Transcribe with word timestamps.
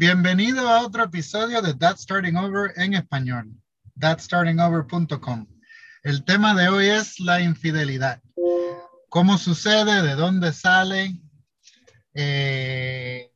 Bienvenido 0.00 0.68
a 0.68 0.86
otro 0.86 1.02
episodio 1.02 1.60
de 1.60 1.74
That 1.74 1.96
Starting 1.96 2.36
Over 2.36 2.70
en 2.76 2.94
español, 2.94 3.52
thatstartingover.com. 3.98 5.48
El 6.04 6.24
tema 6.24 6.54
de 6.54 6.68
hoy 6.68 6.86
es 6.86 7.18
la 7.18 7.40
infidelidad. 7.40 8.22
¿Cómo 9.08 9.38
sucede? 9.38 10.02
¿De 10.02 10.14
dónde 10.14 10.52
sale? 10.52 11.20
Eh, 12.14 13.32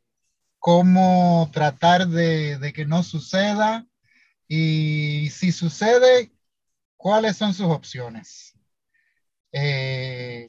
¿Cómo 0.60 1.50
tratar 1.52 2.06
de, 2.06 2.72
que 2.72 2.86
no 2.86 3.02
suceda? 3.02 3.84
Y 4.46 5.30
si 5.30 5.50
sucede, 5.50 6.30
¿cuáles 6.96 7.38
son 7.38 7.54
sus 7.54 7.66
opciones? 7.66 8.56
Eh, 9.50 10.48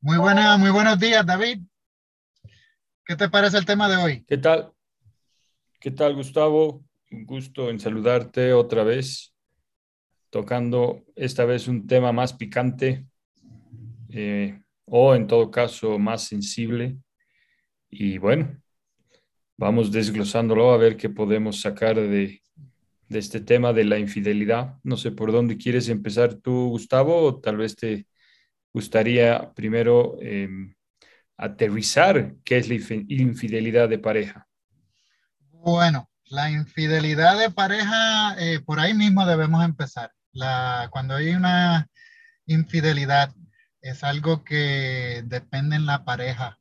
muy, 0.00 0.18
buena, 0.18 0.56
muy 0.56 0.70
buenos 0.70 1.00
días, 1.00 1.26
David. 1.26 1.62
¿Qué 3.04 3.16
te 3.16 3.28
parece 3.28 3.58
el 3.58 3.64
tema 3.64 3.88
de 3.88 3.96
hoy? 3.96 4.24
¿Qué 4.28 4.38
tal? 4.38 4.72
¿Qué 5.80 5.92
tal, 5.92 6.16
Gustavo? 6.16 6.84
Un 7.12 7.24
gusto 7.24 7.70
en 7.70 7.78
saludarte 7.78 8.52
otra 8.52 8.82
vez, 8.82 9.32
tocando 10.28 11.04
esta 11.14 11.44
vez 11.44 11.68
un 11.68 11.86
tema 11.86 12.10
más 12.10 12.32
picante 12.32 13.06
eh, 14.08 14.60
o 14.86 15.14
en 15.14 15.28
todo 15.28 15.52
caso 15.52 15.96
más 16.00 16.24
sensible. 16.24 16.98
Y 17.90 18.18
bueno, 18.18 18.60
vamos 19.56 19.92
desglosándolo 19.92 20.72
a 20.72 20.78
ver 20.78 20.96
qué 20.96 21.10
podemos 21.10 21.60
sacar 21.60 21.94
de, 21.94 22.42
este 23.08 23.40
tema 23.40 23.72
de 23.72 23.84
la 23.84 24.00
infidelidad. 24.00 24.80
No 24.82 24.96
sé 24.96 25.12
por 25.12 25.30
dónde 25.30 25.58
quieres 25.58 25.88
empezar 25.88 26.34
tú, 26.34 26.70
Gustavo, 26.70 27.22
o 27.22 27.40
tal 27.40 27.56
vez 27.56 27.76
te 27.76 28.08
gustaría 28.72 29.52
primero... 29.54 30.16
Em, 30.20 30.74
aterrizar 31.40 32.34
qué 32.42 32.56
es 32.56 32.68
la 32.68 32.74
infidelidad 32.74 33.88
de 33.88 34.00
pareja. 34.00 34.47
Bueno, 35.64 36.08
la 36.26 36.50
infidelidad 36.50 37.38
de 37.38 37.50
pareja, 37.50 38.36
eh, 38.38 38.60
por 38.60 38.80
ahí 38.80 38.94
mismo 38.94 39.26
debemos 39.26 39.64
empezar. 39.64 40.12
La, 40.32 40.88
cuando 40.90 41.14
hay 41.14 41.30
una 41.30 41.88
infidelidad, 42.46 43.32
es 43.80 44.04
algo 44.04 44.44
que 44.44 45.22
depende 45.26 45.76
en 45.76 45.86
la 45.86 46.04
pareja. 46.04 46.58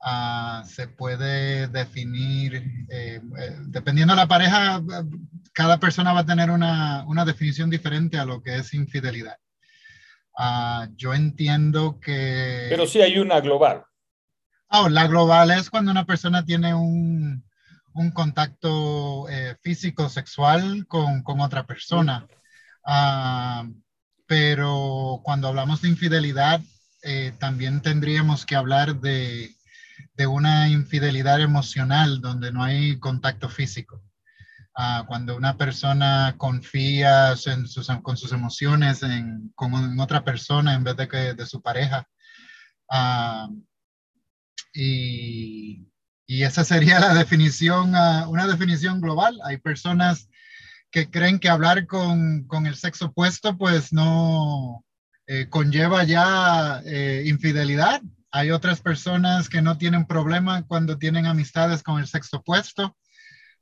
Ah, 0.00 0.62
se 0.66 0.88
puede 0.88 1.66
definir, 1.68 2.54
eh, 2.88 3.20
eh, 3.38 3.56
dependiendo 3.66 4.14
de 4.14 4.20
la 4.20 4.28
pareja, 4.28 4.80
cada 5.52 5.78
persona 5.78 6.12
va 6.12 6.20
a 6.20 6.26
tener 6.26 6.50
una, 6.50 7.04
una 7.06 7.24
definición 7.24 7.68
diferente 7.68 8.18
a 8.18 8.24
lo 8.24 8.42
que 8.42 8.56
es 8.56 8.74
infidelidad. 8.74 9.36
Ah, 10.36 10.88
yo 10.96 11.14
entiendo 11.14 11.98
que... 12.00 12.66
Pero 12.68 12.86
sí 12.86 13.00
hay 13.00 13.18
una 13.18 13.40
global. 13.40 13.84
Ah, 14.68 14.88
la 14.88 15.06
global 15.08 15.50
es 15.50 15.68
cuando 15.68 15.90
una 15.90 16.06
persona 16.06 16.44
tiene 16.44 16.74
un, 16.74 17.42
un 17.94 18.10
contacto 18.10 19.28
eh, 19.28 19.56
físico, 19.62 20.08
sexual 20.08 20.86
con, 20.86 21.22
con 21.22 21.40
otra 21.40 21.66
persona. 21.66 22.26
Ah, 22.84 23.66
pero 24.26 25.20
cuando 25.24 25.48
hablamos 25.48 25.82
de 25.82 25.88
infidelidad, 25.88 26.60
eh, 27.02 27.32
también 27.38 27.80
tendríamos 27.80 28.44
que 28.44 28.56
hablar 28.56 29.00
de, 29.00 29.54
de, 30.14 30.26
una 30.26 30.68
infidelidad 30.68 31.40
emocional 31.40 32.20
donde 32.20 32.52
no 32.52 32.62
hay 32.62 32.98
contacto 32.98 33.48
físico. 33.48 34.02
Ah, 34.74 35.04
cuando 35.08 35.36
una 35.36 35.56
persona 35.56 36.34
confía 36.38 37.34
en 37.46 37.66
sus, 37.66 37.88
con 38.02 38.16
sus 38.16 38.32
emociones 38.32 39.02
en, 39.02 39.50
con 39.54 39.98
otra 39.98 40.24
persona 40.24 40.74
en 40.74 40.84
vez 40.84 40.96
de, 40.96 41.08
que, 41.08 41.34
de 41.34 41.46
su 41.46 41.60
pareja. 41.62 42.06
Uh, 42.90 43.62
y, 44.72 45.84
y 46.30 46.42
esa 46.42 46.62
sería 46.62 47.00
la 47.00 47.14
definición, 47.14 47.94
uh, 47.94 48.28
una 48.28 48.46
definición 48.46 49.00
global. 49.00 49.40
Hay 49.44 49.56
personas 49.56 50.28
que 50.90 51.10
creen 51.10 51.38
que 51.38 51.48
hablar 51.48 51.86
con, 51.86 52.44
con 52.44 52.66
el 52.66 52.76
sexo 52.76 53.06
opuesto 53.06 53.56
pues 53.56 53.92
no 53.94 54.84
eh, 55.26 55.48
conlleva 55.48 56.04
ya 56.04 56.82
eh, 56.84 57.24
infidelidad. 57.26 58.02
Hay 58.30 58.50
otras 58.50 58.82
personas 58.82 59.48
que 59.48 59.62
no 59.62 59.78
tienen 59.78 60.04
problema 60.06 60.66
cuando 60.66 60.98
tienen 60.98 61.24
amistades 61.24 61.82
con 61.82 61.98
el 61.98 62.06
sexo 62.06 62.36
opuesto. 62.38 62.94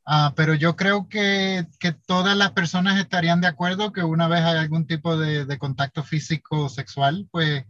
Uh, 0.09 0.35
pero 0.35 0.55
yo 0.55 0.77
creo 0.77 1.09
que, 1.09 1.67
que, 1.81 1.93
todas 1.93 2.37
las 2.37 2.53
personas 2.53 2.99
estarían 2.99 3.41
de 3.41 3.49
acuerdo 3.49 3.93
que 3.93 4.05
una 4.05 4.29
vez 4.29 4.41
hay 4.43 4.59
algún 4.59 4.87
tipo 4.87 5.17
de, 5.17 5.47
de 5.47 5.59
contacto 5.59 6.05
físico 6.05 6.69
sexual, 6.69 7.27
pues 7.33 7.65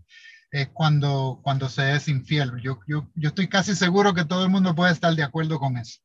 es 0.63 0.69
cuando, 0.69 1.41
cuando 1.43 1.69
se 1.69 1.95
es 1.95 2.09
infiel. 2.09 2.53
Yo, 2.63 2.79
yo, 2.87 3.09
yo 3.15 3.29
estoy 3.29 3.49
casi 3.49 3.75
seguro 3.75 4.15
que 4.15 4.25
todo 4.25 4.45
el 4.45 4.51
mundo 4.51 4.75
puede 4.75 4.93
estar 4.93 5.15
de 5.15 5.23
acuerdo 5.23 5.59
con 5.59 5.77
eso. 5.77 6.01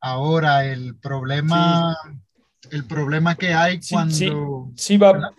Ahora, 0.00 0.64
el 0.66 0.96
problema, 0.98 1.96
el 2.70 2.86
problema 2.86 3.36
que 3.36 3.52
hay 3.52 3.80
cuando... 3.88 4.70
Sí, 4.74 4.96
va, 4.96 5.34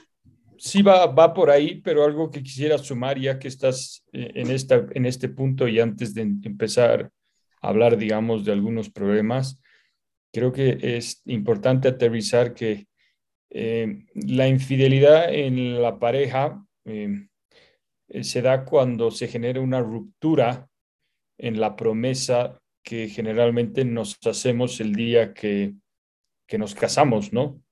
sí 0.58 0.82
va, 0.82 1.08
va 1.08 1.34
por 1.34 1.50
ahí, 1.50 1.82
pero 1.82 2.06
algo 2.06 2.30
que 2.30 2.44
quisiera 2.44 2.78
sumar 2.78 3.18
ya 3.20 3.40
que 3.40 3.48
estás 3.48 4.04
eh, 4.14 4.32
en, 4.36 4.52
esta, 4.52 4.86
en 4.92 5.06
este 5.06 5.30
punto 5.30 5.68
y 5.68 5.80
antes 5.80 6.14
de 6.14 6.22
empezar 6.22 7.12
a 7.62 7.68
hablar, 7.68 7.98
digamos, 7.98 8.46
de 8.46 8.52
algunos 8.52 8.90
problemas, 8.90 9.62
creo 10.32 10.54
que 10.54 10.78
es 10.82 11.22
importante 11.26 11.88
aterrizar 11.88 12.54
que 12.54 12.88
eh, 13.50 14.06
la 14.14 14.48
infidelidad 14.48 15.34
en 15.34 15.82
la 15.82 16.00
pareja 16.00 16.64
eh, 16.86 17.28
eh, 18.14 18.24
se 18.26 18.42
da 18.42 18.66
cuando 18.66 19.10
se 19.10 19.28
genera 19.28 19.62
una 19.62 19.80
ruptura 19.80 20.68
en 21.38 21.62
la 21.62 21.76
promesa 21.78 22.62
que 22.84 23.08
generalmente 23.08 23.86
nos 23.86 24.18
hacemos 24.26 24.82
el 24.82 24.94
día 24.94 25.34
que, 25.34 25.74
nos 26.58 26.76
casamos, 26.76 27.32
¿no? 27.32 27.64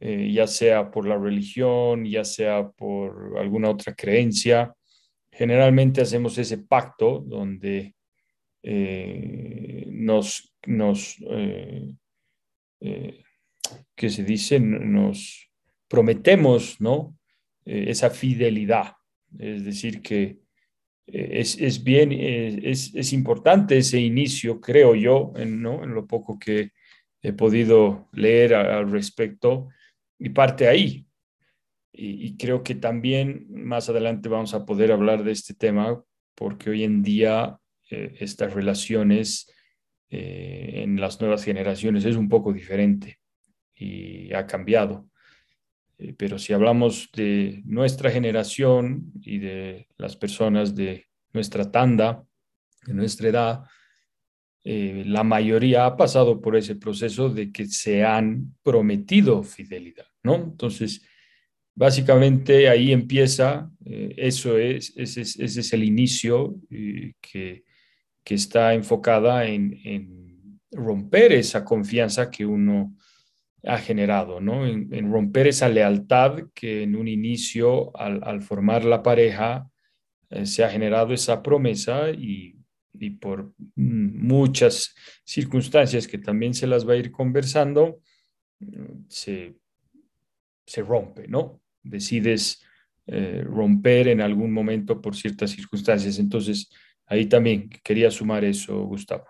Eh, 0.00 0.30
ya 0.30 0.46
sea 0.46 0.90
por 0.90 1.08
la 1.08 1.16
religión, 1.16 2.04
ya 2.04 2.22
sea 2.22 2.68
por 2.68 3.38
alguna 3.38 3.70
otra 3.70 3.94
creencia. 3.94 4.74
Generalmente 5.32 6.02
hacemos 6.02 6.36
ese 6.36 6.58
pacto 6.58 7.24
donde 7.26 7.94
eh, 8.62 9.86
nos, 9.90 10.54
nos 10.66 11.16
¿qué 12.78 14.10
se 14.10 14.24
dice? 14.24 14.60
Nos 14.60 15.50
prometemos, 15.88 16.78
¿no? 16.82 17.16
esa 17.64 18.10
fidelidad. 18.10 18.97
Es 19.36 19.64
decir, 19.64 20.00
que 20.00 20.38
eh, 21.06 21.40
es, 21.40 21.82
bien, 21.82 22.12
eh, 22.12 22.60
es, 22.62 23.12
importante 23.12 23.78
ese 23.78 23.98
inicio, 24.00 24.60
creo 24.60 24.94
yo, 24.94 25.32
en, 25.36 25.62
lo 25.62 26.06
poco 26.06 26.38
que 26.38 26.72
he 27.22 27.32
podido 27.32 28.08
leer 28.12 28.54
al 28.54 28.90
respecto, 28.90 29.68
y 30.18 30.30
parte 30.30 30.68
ahí. 30.68 31.06
Y, 31.92 32.36
creo 32.36 32.62
que 32.62 32.74
también 32.74 33.46
más 33.50 33.88
adelante 33.88 34.28
vamos 34.28 34.54
a 34.54 34.64
poder 34.64 34.92
hablar 34.92 35.24
de 35.24 35.32
este 35.32 35.54
tema, 35.54 36.02
porque 36.34 36.70
hoy 36.70 36.84
en 36.84 37.02
día 37.02 37.58
eh, 37.90 38.14
estas 38.20 38.54
relaciones 38.54 39.52
en 40.10 40.98
las 40.98 41.20
nuevas 41.20 41.44
generaciones 41.44 42.06
es 42.06 42.16
un 42.16 42.30
poco 42.30 42.52
diferente 42.52 43.18
y 43.74 44.32
ha 44.32 44.46
cambiado. 44.46 45.07
Eh, 45.98 46.14
pero 46.16 46.38
si 46.38 46.52
hablamos 46.52 47.10
de 47.12 47.62
nuestra 47.64 48.10
generación 48.10 49.12
y 49.20 49.38
de 49.38 49.88
las 49.96 50.16
personas 50.16 50.74
de 50.74 51.06
nuestra 51.32 51.70
tanda, 51.70 52.24
de 52.86 52.94
nuestra 52.94 53.28
edad, 53.28 53.64
eh, 54.64 55.02
la 55.06 55.24
mayoría 55.24 55.86
ha 55.86 55.96
pasado 55.96 56.40
por 56.40 56.56
ese 56.56 56.76
proceso 56.76 57.28
de 57.28 57.50
que 57.50 57.66
se 57.66 58.04
han 58.04 58.54
prometido 58.62 59.42
fidelidad, 59.42 60.06
¿no? 60.22 60.36
Entonces, 60.36 61.04
básicamente 61.74 62.68
ahí 62.68 62.92
empieza, 62.92 63.70
eh, 63.84 64.14
eso 64.16 64.56
es, 64.56 64.92
ese, 64.96 65.22
es 65.22 65.72
el 65.72 65.84
inicio 65.84 66.56
que, 66.68 67.64
que, 68.24 68.34
está 68.34 68.74
enfocada 68.74 69.46
en, 69.46 69.80
en 69.84 70.60
romper 70.70 71.32
esa 71.32 71.64
confianza 71.64 72.30
que 72.30 72.44
uno 72.44 72.94
ha 73.64 73.78
generado, 73.78 74.40
¿no? 74.40 74.66
En, 74.66 75.12
romper 75.12 75.48
esa 75.48 75.68
lealtad 75.68 76.44
que 76.54 76.82
en 76.82 76.96
un 76.96 77.08
inicio, 77.08 77.96
al, 77.96 78.42
formar 78.42 78.84
la 78.84 79.02
pareja, 79.02 79.68
eh, 80.30 80.46
se 80.46 80.64
ha 80.64 80.70
generado 80.70 81.12
esa 81.12 81.42
promesa 81.42 82.10
y, 82.10 82.54
por 83.20 83.52
muchas 83.76 84.92
circunstancias 85.24 86.08
que 86.08 86.18
también 86.18 86.52
se 86.52 86.66
las 86.66 86.88
va 86.88 86.94
a 86.94 86.96
ir 86.96 87.12
conversando, 87.12 88.00
se, 89.06 89.54
rompe, 90.78 91.28
¿no? 91.28 91.60
Decides 91.80 92.60
eh, 93.06 93.44
romper 93.46 94.08
en 94.08 94.20
algún 94.20 94.52
momento 94.52 95.00
por 95.00 95.14
ciertas 95.14 95.50
circunstancias. 95.52 96.18
Entonces, 96.18 96.68
ahí 97.06 97.26
también 97.26 97.70
quería 97.84 98.10
sumar 98.10 98.44
eso, 98.44 98.82
Gustavo. 98.82 99.26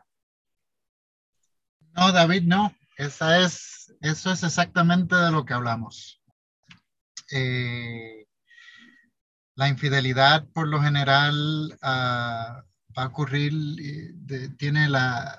No, 1.94 2.10
David, 2.10 2.44
no. 2.44 2.72
Esa 2.98 3.40
es 3.40 3.78
eso 4.00 4.30
es 4.30 4.42
exactamente 4.42 5.16
de 5.16 5.30
lo 5.30 5.44
que 5.44 5.54
hablamos. 5.54 6.22
Eh, 7.32 8.26
la 9.54 9.68
infidelidad 9.68 10.46
por 10.52 10.68
lo 10.68 10.80
general 10.80 11.76
ah, 11.82 12.62
va 12.96 13.02
a 13.02 13.06
ocurrir, 13.06 13.52
tiene 14.56 14.88
la, 14.88 15.38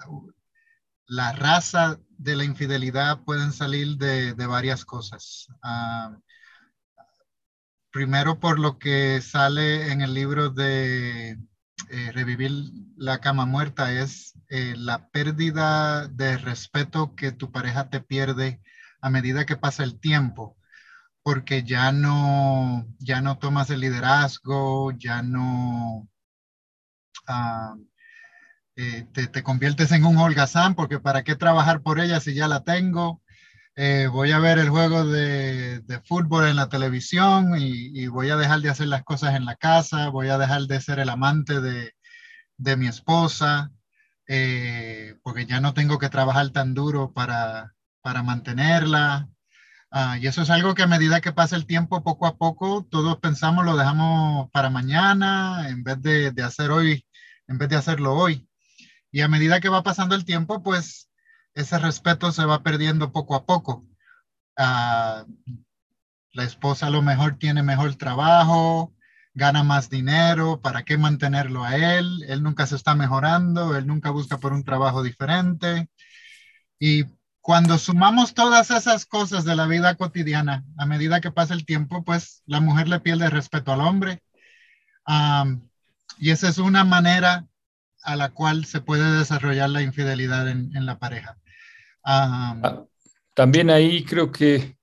la 1.08 1.32
raza 1.32 2.00
de 2.10 2.36
la 2.36 2.44
infidelidad 2.44 3.24
pueden 3.24 3.54
salir 3.54 3.98
de, 3.98 4.34
varias 4.34 4.84
cosas. 4.84 5.48
Ah, 5.64 6.18
primero 7.92 8.40
por 8.40 8.60
lo 8.60 8.78
que 8.78 9.22
sale 9.22 9.92
en 9.92 10.02
el 10.02 10.14
libro 10.14 10.50
de 10.50 11.40
eh, 11.90 12.12
Revivir 12.12 12.52
la 12.98 13.20
cama 13.20 13.46
muerta, 13.46 13.92
es 13.94 14.34
eh, 14.50 14.76
la 14.78 15.10
pérdida 15.10 16.08
de 16.08 16.38
respeto 16.38 17.16
que 17.16 17.32
tu 17.32 17.52
pareja 17.52 17.90
te 17.90 18.02
pierde 18.02 18.62
a 19.02 19.10
medida 19.10 19.46
que 19.46 19.56
pasa 19.56 19.84
el 19.84 20.00
tiempo, 20.00 20.58
porque 21.24 21.64
ya 21.64 21.92
no, 21.92 22.86
ya 23.00 23.22
no 23.22 23.38
tomas 23.40 23.70
el 23.70 23.82
liderazgo, 23.82 24.92
ya 24.92 25.22
no... 25.22 26.08
Ah, 27.28 27.76
eh, 28.76 29.06
te, 29.14 29.44
conviertes 29.44 29.92
en 29.92 30.06
un 30.06 30.18
holgazán 30.18 30.74
porque 30.76 31.00
para 31.00 31.24
qué 31.24 31.36
trabajar 31.36 31.82
por 31.82 32.00
ella 32.00 32.20
si 32.20 32.34
ya 32.34 32.48
la 32.48 32.64
tengo. 32.64 33.22
Voy 34.12 34.32
a 34.32 34.40
ver 34.40 34.60
el 34.60 34.70
juego 34.70 35.06
de, 35.06 35.59
fútbol 35.98 36.48
en 36.48 36.56
la 36.56 36.70
televisión 36.70 37.56
y, 37.58 38.08
voy 38.08 38.30
a 38.30 38.38
dejar 38.38 38.62
de 38.62 38.70
hacer 38.70 38.88
las 38.88 39.04
cosas 39.04 39.36
en 39.36 39.46
la 39.46 39.56
casa, 39.56 40.10
voy 40.10 40.30
a 40.30 40.38
dejar 40.38 40.64
de 40.64 40.80
ser 40.82 41.00
el 41.00 41.10
amante 41.10 41.60
de, 41.62 42.78
mi 42.78 42.88
esposa, 42.88 43.72
eh, 44.28 45.16
porque 45.24 45.46
ya 45.46 45.60
no 45.60 45.74
tengo 45.74 45.98
que 45.98 46.10
trabajar 46.10 46.50
tan 46.52 46.74
duro 46.74 47.12
para, 47.14 47.74
mantenerla. 48.24 49.30
Ah, 49.92 50.18
y 50.20 50.28
eso 50.28 50.44
es 50.44 50.50
algo 50.52 50.76
que 50.76 50.84
a 50.84 50.88
medida 50.88 51.22
que 51.22 51.32
pasa 51.32 51.56
el 51.56 51.66
tiempo, 51.66 52.04
poco 52.04 52.28
a 52.28 52.38
poco, 52.38 52.86
todos 52.90 53.18
pensamos 53.20 53.66
lo 53.66 53.76
dejamos 53.78 54.50
para 54.52 54.70
mañana 54.70 55.70
en 55.70 55.84
vez 55.84 56.02
de, 56.02 56.32
de 56.32 56.44
hacer 56.44 56.72
hoy, 56.72 57.06
en 57.48 57.58
vez 57.58 57.70
de 57.70 57.78
hacerlo 57.78 58.16
hoy. 58.16 58.48
Y 59.12 59.22
a 59.22 59.28
medida 59.28 59.60
que 59.60 59.70
va 59.70 59.84
pasando 59.84 60.16
el 60.16 60.26
tiempo, 60.26 60.62
pues 60.64 61.10
ese 61.56 61.80
respeto 61.80 62.32
se 62.32 62.46
va 62.46 62.64
perdiendo 62.64 63.12
poco 63.12 63.36
a 63.36 63.46
poco. 63.46 63.86
Ah, 64.58 65.26
la 66.40 66.46
esposa 66.46 66.88
a 66.88 66.90
lo 66.90 67.02
mejor 67.02 67.38
tiene 67.38 67.64
mejor 67.64 67.96
trabajo, 67.96 68.94
gana 69.34 69.62
más 69.62 69.90
dinero, 69.90 70.62
¿para 70.62 70.84
qué 70.84 70.98
mantenerlo 70.98 71.66
a 71.66 71.76
él? 71.76 72.24
Él 72.30 72.42
nunca 72.44 72.66
se 72.66 72.78
está 72.78 72.96
mejorando, 72.96 73.76
él 73.76 73.86
nunca 73.86 74.10
busca 74.10 74.38
por 74.38 74.54
un 74.54 74.64
trabajo 74.64 75.04
diferente. 75.04 75.90
Y 76.80 77.04
cuando 77.42 77.78
sumamos 77.78 78.34
todas 78.34 78.72
esas 78.72 79.06
cosas 79.06 79.44
de 79.44 79.58
la 79.58 79.68
vida 79.68 79.96
cotidiana, 79.96 80.64
a 80.78 80.86
medida 80.86 81.20
que 81.20 81.30
pasa 81.30 81.54
el 81.54 81.66
tiempo, 81.66 82.06
pues 82.06 82.42
la 82.46 82.62
mujer 82.62 82.88
le 82.88 83.02
pierde 83.02 83.30
respeto 83.30 83.74
al 83.74 83.82
hombre. 83.82 84.24
Y 86.20 86.30
esa 86.30 86.48
es 86.48 86.58
una 86.58 86.86
manera 86.86 87.48
a 88.02 88.16
la 88.16 88.30
cual 88.30 88.64
se 88.64 88.80
puede 88.80 89.18
desarrollar 89.18 89.70
la 89.70 89.82
infidelidad 89.82 90.48
en, 90.48 90.86
la 90.86 91.00
pareja. 91.00 91.38
Ah, 92.06 92.86
también 93.36 93.70
ahí 93.70 94.06
creo 94.06 94.32
que 94.32 94.79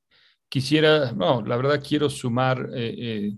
quisiera, 0.48 1.12
no, 1.12 1.42
la 1.42 1.56
verdad 1.56 1.82
quiero 1.86 2.10
sumar 2.10 2.70
eh, 2.74 2.94
eh, 2.98 3.36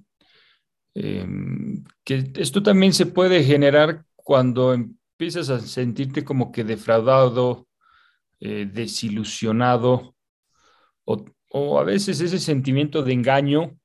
em, 0.94 1.84
que 2.04 2.32
esto 2.36 2.62
también 2.62 2.92
se 2.92 3.06
puede 3.06 3.44
generar 3.44 4.04
cuando 4.16 4.74
empiezas 4.74 5.50
a 5.50 5.60
sentirte 5.60 6.24
como 6.24 6.52
que 6.52 6.64
defraudado, 6.64 7.66
eh, 8.40 8.68
desilusionado, 8.72 10.14
o, 11.50 11.78
a 11.78 11.84
veces 11.84 12.20
ese 12.20 12.38
sentimiento 12.38 13.02
de 13.02 13.12
engaño 13.14 13.78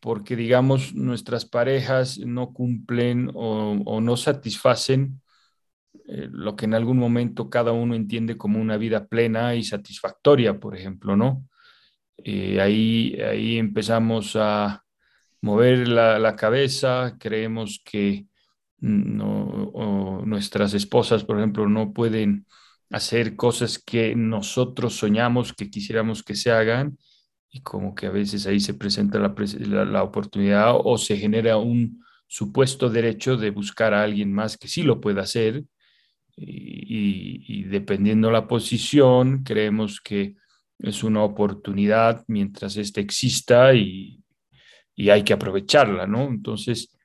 porque, 0.00 0.36
digamos, 0.36 0.94
nuestras 0.94 1.44
parejas 1.44 2.18
no 2.18 2.52
cumplen 2.52 3.30
o, 3.34 4.00
no 4.00 4.16
satisfacen 4.16 5.20
eh, 6.06 6.28
lo 6.30 6.54
que 6.54 6.66
en 6.66 6.74
algún 6.74 6.98
momento 6.98 7.50
cada 7.50 7.72
uno 7.72 7.94
entiende 7.94 8.36
como 8.36 8.60
una 8.60 8.76
vida 8.76 9.06
plena 9.06 9.54
y 9.56 9.64
satisfactoria, 9.64 10.60
por 10.60 10.76
ejemplo, 10.76 11.16
¿no? 11.16 11.44
Eh, 12.18 12.60
ahí, 12.60 13.14
ahí 13.20 13.58
empezamos 13.58 14.36
a 14.36 14.84
mover 15.40 15.88
la, 15.88 16.36
cabeza, 16.36 17.16
creemos 17.18 17.80
que 17.84 18.26
nuestras 18.80 20.74
esposas, 20.74 21.24
por 21.24 21.38
ejemplo, 21.38 21.68
no 21.68 21.92
pueden 21.92 22.46
hacer 22.90 23.36
cosas 23.36 23.78
que 23.78 24.14
nosotros 24.16 24.96
soñamos 24.96 25.52
que 25.52 25.70
quisiéramos 25.70 26.22
que 26.22 26.34
se 26.34 26.50
hagan. 26.50 26.98
Y 27.50 27.62
como 27.62 27.94
que 27.94 28.06
a 28.06 28.10
veces 28.10 28.46
ahí 28.46 28.60
se 28.60 28.74
presenta 28.74 29.18
la, 29.18 29.34
la, 29.84 30.02
oportunidad 30.02 30.74
o 30.76 30.98
se 30.98 31.16
genera 31.16 31.56
un 31.56 32.04
supuesto 32.26 32.90
derecho 32.90 33.36
de 33.38 33.50
buscar 33.50 33.94
a 33.94 34.02
alguien 34.02 34.32
más 34.32 34.58
que 34.58 34.68
sí 34.68 34.82
lo 34.82 35.00
pueda 35.00 35.22
hacer. 35.22 35.64
Y, 36.36 37.42
y, 37.48 37.64
dependiendo 37.64 38.30
la 38.30 38.46
posición 38.46 39.42
creemos 39.42 40.00
que 40.00 40.36
es 40.78 41.02
una 41.02 41.22
oportunidad 41.22 42.24
mientras 42.28 42.76
ésta 42.76 43.00
exista 43.00 43.74
y, 43.74 44.22
y, 44.94 45.10
hay 45.10 45.24
que 45.24 45.32
aprovecharla, 45.32 46.06
¿no? 46.06 46.24
Entonces, 46.28 46.96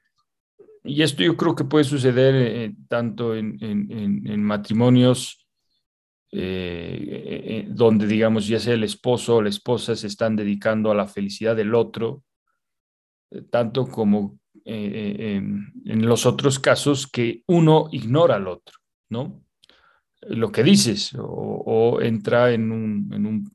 y 0.84 1.02
esto 1.02 1.24
yo 1.24 1.38
creo 1.38 1.56
que 1.56 1.64
puede 1.64 1.86
suceder 1.86 2.36
eh, 2.36 2.75
tanto 2.88 3.36
en, 3.36 3.58
en, 3.62 4.44
matrimonios 4.44 5.48
eh, 6.31 7.24
eh, 7.46 7.68
donde, 7.70 8.06
digamos, 8.06 8.48
ya 8.48 8.60
sea 8.60 8.74
el 8.74 8.84
esposo 8.84 9.38
o 9.38 9.42
la 9.42 9.50
esposa 9.50 9.96
se 9.96 10.08
están 10.08 10.36
dedicando 10.36 10.92
a 10.92 10.96
la 10.96 11.08
felicidad 11.08 11.56
del 11.56 11.74
otro, 11.74 12.24
tanto 13.50 13.88
como 13.88 14.40
en 14.66 16.06
los 16.06 16.25
otros 16.25 16.60
casos 16.60 17.08
que 17.08 17.44
uno 17.48 17.90
ignora 17.92 18.36
al 18.36 18.48
otro, 18.48 18.78
¿no? 19.10 19.44
Lo 20.22 20.52
que 20.52 20.64
dices, 20.64 21.14
o, 21.18 22.00
entra 22.02 22.52
en 22.52 22.72
un, 22.72 23.52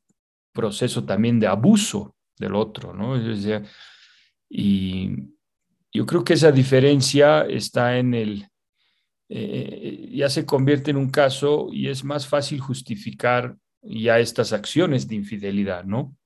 proceso 0.58 1.04
también 1.04 1.38
de 1.38 1.46
abuso 1.46 2.16
del 2.36 2.56
otro, 2.56 2.92
¿no? 2.92 3.16
y 4.50 5.10
yo 5.92 6.04
creo 6.04 6.24
que 6.24 6.32
esa 6.32 6.50
diferencia 6.50 7.42
está 7.42 7.96
en 7.96 8.12
el, 8.12 8.48
eh, 9.28 10.10
ya 10.12 10.28
se 10.28 10.44
convierte 10.44 10.90
en 10.90 10.96
un 10.96 11.10
caso 11.10 11.68
y 11.70 11.88
es 11.88 12.02
más 12.02 12.26
fácil 12.26 12.58
justificar 12.58 13.56
ya 13.82 14.18
estas 14.18 14.52
acciones 14.52 15.06
de 15.06 15.14
infidelidad, 15.14 15.84
¿no? 15.84 16.16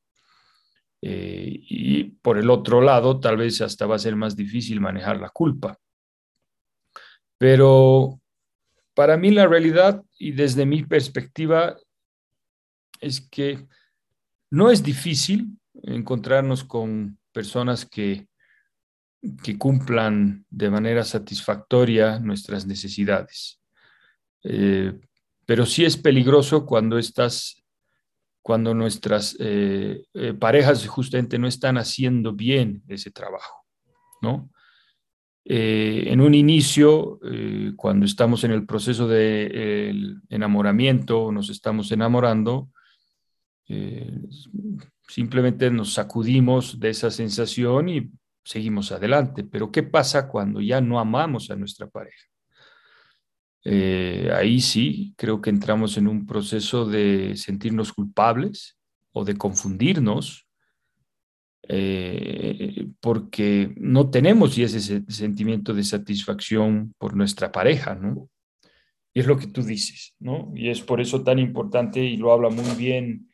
Eh, 1.02 1.60
y 1.68 2.04
por 2.22 2.38
el 2.38 2.48
otro 2.48 2.80
lado, 2.80 3.20
tal 3.20 3.36
vez 3.36 3.60
hasta 3.60 3.84
va 3.84 3.96
a 3.96 3.98
ser 4.06 4.16
más 4.16 4.34
difícil 4.34 4.80
manejar 4.80 5.20
la 5.20 5.28
culpa. 5.28 5.78
Pero 7.36 8.18
para 8.94 9.18
mí 9.18 9.30
la 9.30 9.46
realidad 9.46 10.02
y 10.18 10.32
desde 10.32 10.64
mi 10.64 10.84
perspectiva 10.84 11.76
es 13.00 13.20
que 13.20 13.66
no 14.52 14.70
es 14.70 14.82
difícil 14.82 15.58
encontrarnos 15.82 16.64
con 16.64 17.18
personas 17.32 17.84
que 17.84 18.28
que 19.42 19.56
cumplan 19.56 20.44
de 20.50 20.70
manera 20.70 21.04
satisfactoria 21.04 22.18
nuestras 22.18 22.66
necesidades. 22.66 23.60
Eh, 24.42 24.98
pero 25.46 25.64
sí 25.64 25.84
es 25.84 25.96
peligroso 25.96 26.66
cuando 26.66 26.98
estas, 26.98 27.62
cuando 28.42 28.74
nuestras 28.74 29.36
eh, 29.38 30.02
eh, 30.14 30.34
parejas 30.34 30.86
justamente 30.86 31.38
no 31.38 31.46
están 31.46 31.78
haciendo 31.78 32.32
bien 32.32 32.82
ese 32.88 33.10
trabajo, 33.10 33.64
¿no? 34.20 34.50
en 35.44 36.20
un 36.20 36.34
inicio, 36.34 37.18
cuando 37.74 38.06
estamos 38.06 38.44
en 38.44 38.52
el 38.52 38.64
proceso 38.64 39.08
de 39.08 39.92
enamoramiento, 40.28 41.32
nos 41.32 41.50
estamos 41.50 41.90
enamorando, 41.90 42.70
simplemente 45.08 45.70
nos 45.70 45.94
sacudimos 45.94 46.78
de 46.78 46.90
esa 46.90 47.10
sensación 47.10 47.88
y 47.88 48.10
seguimos 48.44 48.92
adelante. 48.92 49.44
Pero 49.44 49.70
¿qué 49.70 49.82
pasa 49.82 50.28
cuando 50.28 50.60
ya 50.60 50.80
no 50.80 50.98
amamos 50.98 51.50
a 51.50 51.56
nuestra 51.56 51.88
pareja? 51.88 52.26
Eh, 53.64 54.30
ahí 54.34 54.60
sí, 54.60 55.14
creo 55.16 55.40
que 55.40 55.50
entramos 55.50 55.96
en 55.96 56.08
un 56.08 56.26
proceso 56.26 56.84
de 56.84 57.36
sentirnos 57.36 57.92
culpables 57.92 58.76
o 59.12 59.24
de 59.24 59.36
confundirnos, 59.36 60.48
eh, 61.68 62.88
porque 63.00 63.72
no 63.76 64.10
tenemos 64.10 64.58
ese 64.58 65.04
sentimiento 65.06 65.72
de 65.74 65.84
satisfacción 65.84 66.92
por 66.98 67.14
nuestra 67.14 67.52
pareja, 67.52 67.94
¿no? 67.94 68.28
Y 69.14 69.20
es 69.20 69.26
lo 69.26 69.38
que 69.38 69.46
tú 69.46 69.62
dices, 69.62 70.16
¿no? 70.18 70.50
Y 70.56 70.70
es 70.70 70.80
por 70.80 71.00
eso 71.00 71.22
tan 71.22 71.38
importante, 71.38 72.02
y 72.02 72.16
lo 72.16 72.32
habla 72.32 72.48
muy 72.48 72.74
bien 72.76 73.28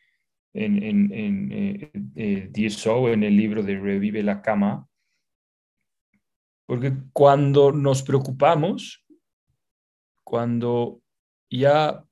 en, 0.65 0.83
en, 0.83 1.13
en 1.13 2.13
eh, 2.17 2.51
DSO, 2.53 3.11
en 3.11 3.23
el 3.23 3.37
libro 3.37 3.63
de 3.63 3.79
Revive 3.79 4.23
la 4.23 4.43
Cama, 4.43 4.89
porque 6.67 6.93
cuando 7.15 7.73
nos 7.73 8.03
preocupamos, 8.03 9.07
cuando 10.23 11.01
ya 11.49 12.05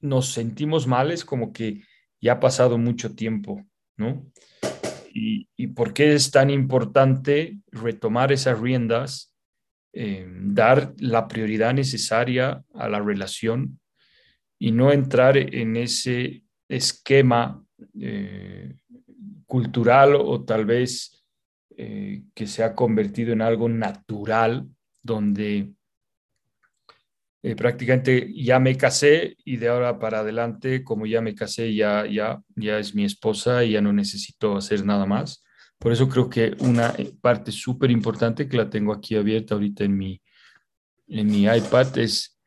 nos 0.00 0.28
sentimos 0.28 0.86
mal, 0.86 1.10
es 1.10 1.24
como 1.24 1.52
que 1.52 1.82
ya 2.20 2.34
ha 2.34 2.40
pasado 2.40 2.78
mucho 2.78 3.16
tiempo, 3.16 3.66
¿no? 3.96 4.30
Y, 5.12 5.48
por 5.68 5.92
qué 5.92 6.14
es 6.14 6.30
tan 6.30 6.50
importante 6.50 7.58
retomar 7.72 8.30
esas 8.32 8.60
riendas, 8.60 9.34
eh, 9.92 10.26
dar 10.28 10.92
la 10.98 11.26
prioridad 11.26 11.72
necesaria 11.72 12.62
a 12.74 12.88
la 12.88 13.00
relación 13.00 13.80
y 14.58 14.70
no 14.70 14.92
entrar 14.92 15.36
en 15.36 15.76
ese 15.76 16.43
esquema 16.68 17.64
eh, 18.00 18.76
cultural 19.46 20.14
o 20.16 20.44
tal 20.44 20.64
vez 20.64 21.24
eh, 21.76 22.22
que 22.34 22.46
se 22.46 22.62
ha 22.62 22.74
convertido 22.74 23.32
en 23.32 23.42
algo 23.42 23.68
natural, 23.68 24.68
donde 25.02 25.72
eh, 27.42 27.56
prácticamente 27.56 28.32
ya 28.34 28.58
me 28.58 28.76
casé 28.76 29.36
y 29.44 29.56
de 29.56 29.68
ahora 29.68 29.98
para 29.98 30.20
adelante, 30.20 30.82
como 30.82 31.04
ya 31.04 31.20
me 31.20 31.34
casé, 31.34 31.74
ya, 31.74 32.06
ya, 32.06 32.40
ya 32.56 32.78
es 32.78 32.94
mi 32.94 33.04
esposa 33.04 33.64
y 33.64 33.72
ya 33.72 33.80
no 33.80 33.92
necesito 33.92 34.56
hacer 34.56 34.84
nada 34.84 35.04
más. 35.04 35.44
Por 35.78 35.92
eso 35.92 36.08
creo 36.08 36.30
que 36.30 36.56
una 36.60 36.94
parte 37.20 37.52
súper 37.52 37.90
importante 37.90 38.48
que 38.48 38.56
la 38.56 38.70
tengo 38.70 38.92
aquí 38.92 39.16
abierta 39.16 39.54
ahorita 39.54 39.84
en 39.84 39.98
mi, 39.98 40.22
en 41.08 41.26
mi 41.26 41.44
iPad 41.44 41.98
es 41.98 42.40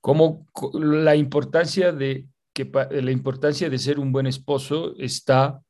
cómo 0.00 0.46
la 0.72 1.14
importancia 1.14 1.92
de 1.92 2.26
la 2.64 3.10
importancia 3.10 3.70
de 3.70 3.78
ser 3.78 3.98
un 3.98 4.12
buen 4.12 4.26
esposo 4.26 4.94
está 4.98 5.62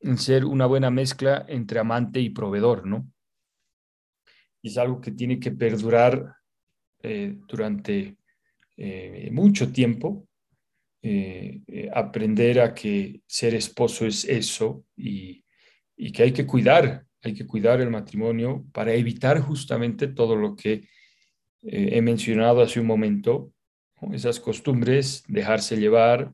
en 0.00 0.18
ser 0.18 0.44
una 0.44 0.66
buena 0.66 0.90
mezcla 0.90 1.44
entre 1.48 1.78
amante 1.78 2.20
y 2.20 2.30
proveedor, 2.30 2.86
¿no? 2.86 3.10
Y 4.62 4.68
es 4.68 4.78
algo 4.78 5.00
que 5.00 5.12
tiene 5.12 5.38
que 5.38 5.52
perdurar 5.52 6.36
eh, 7.02 7.38
durante 7.46 8.16
eh, 8.76 9.30
mucho 9.32 9.72
tiempo, 9.72 10.26
eh, 11.02 11.62
aprender 11.94 12.60
a 12.60 12.74
que 12.74 13.22
ser 13.26 13.54
esposo 13.54 14.06
es 14.06 14.24
eso 14.26 14.84
y, 14.96 15.44
y 15.96 16.12
que 16.12 16.24
hay 16.24 16.32
que 16.32 16.46
cuidar, 16.46 17.06
hay 17.22 17.32
que 17.32 17.46
cuidar 17.46 17.80
el 17.80 17.90
matrimonio 17.90 18.66
para 18.72 18.92
evitar 18.92 19.40
justamente 19.40 20.08
todo 20.08 20.36
lo 20.36 20.56
que 20.56 20.88
he 21.62 22.00
mencionado 22.00 22.62
hace 22.62 22.80
un 22.80 22.86
momento, 22.86 23.52
esas 24.12 24.40
costumbres, 24.40 25.24
dejarse 25.28 25.76
llevar, 25.76 26.32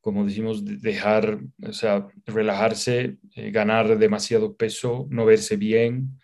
como 0.00 0.24
decimos, 0.26 0.64
dejar, 0.82 1.40
o 1.66 1.72
sea, 1.72 2.06
relajarse, 2.26 3.16
eh, 3.34 3.50
ganar 3.50 3.98
demasiado 3.98 4.54
peso, 4.54 5.06
no 5.08 5.24
verse 5.24 5.56
bien, 5.56 6.18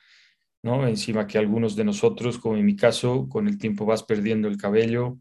¿no? 0.63 0.87
Encima 0.87 1.27
que 1.27 1.39
algunos 1.39 1.77
de 1.77 1.85
nosotros, 1.85 2.39
como 2.39 2.57
en 2.57 2.67
mi 2.67 2.77
caso, 2.77 3.27
con 3.29 3.49
el 3.49 3.57
tiempo 3.57 3.87
vas 3.87 4.03
perdiendo 4.03 4.49
el 4.49 4.59
cabello, 4.59 5.19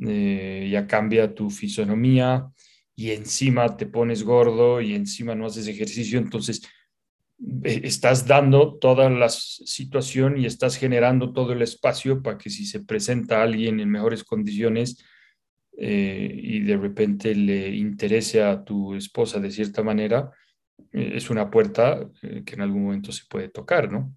eh, 0.00 0.68
ya 0.72 0.86
cambia 0.86 1.34
tu 1.34 1.50
fisonomía 1.50 2.48
y 2.96 3.10
encima 3.10 3.76
te 3.76 3.86
pones 3.86 4.22
gordo 4.22 4.80
y 4.80 4.94
encima 4.94 5.34
no 5.34 5.46
haces 5.46 5.68
ejercicio, 5.68 6.18
entonces 6.18 6.62
estás 7.64 8.26
dando 8.26 8.78
toda 8.78 9.08
la 9.10 9.28
situación 9.28 10.38
y 10.38 10.46
estás 10.46 10.76
generando 10.76 11.32
todo 11.32 11.52
el 11.52 11.62
espacio 11.62 12.22
para 12.22 12.38
que 12.38 12.50
si 12.50 12.66
se 12.66 12.80
presenta 12.80 13.42
alguien 13.42 13.80
en 13.80 13.90
mejores 13.90 14.24
condiciones, 14.24 15.04
eh, 15.82 16.30
y 16.34 16.60
de 16.60 16.76
repente 16.76 17.34
le 17.34 17.74
interese 17.74 18.42
a 18.42 18.62
tu 18.62 18.94
esposa 18.94 19.40
de 19.40 19.50
cierta 19.50 19.82
manera, 19.82 20.30
eh, 20.92 21.12
es 21.14 21.30
una 21.30 21.50
puerta 21.50 22.06
eh, 22.20 22.42
que 22.44 22.54
en 22.54 22.60
algún 22.60 22.84
momento 22.84 23.12
se 23.12 23.24
puede 23.28 23.48
tocar, 23.48 23.90
¿no? 23.90 24.14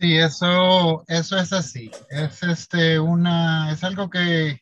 Sí, 0.00 0.16
eso, 0.16 1.04
eso 1.06 1.38
es 1.38 1.52
así. 1.52 1.92
Es, 2.10 2.42
este, 2.42 2.98
una, 2.98 3.70
es 3.70 3.84
algo 3.84 4.10
que, 4.10 4.58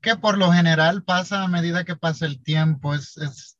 que 0.00 0.16
por 0.16 0.38
lo 0.38 0.50
general 0.50 1.04
pasa 1.04 1.42
a 1.42 1.48
medida 1.48 1.84
que 1.84 1.94
pasa 1.94 2.24
el 2.24 2.42
tiempo. 2.42 2.94
Es, 2.94 3.18
es, 3.18 3.57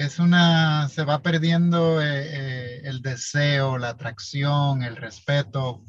es 0.00 0.18
una, 0.18 0.88
se 0.88 1.04
va 1.04 1.20
perdiendo 1.20 2.00
el 2.00 3.02
deseo, 3.02 3.76
la 3.76 3.90
atracción, 3.90 4.82
el 4.82 4.96
respeto, 4.96 5.84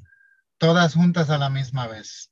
todas 0.58 0.96
juntas 0.96 1.30
a 1.30 1.38
la 1.38 1.50
misma 1.50 1.88
vez. 1.88 2.30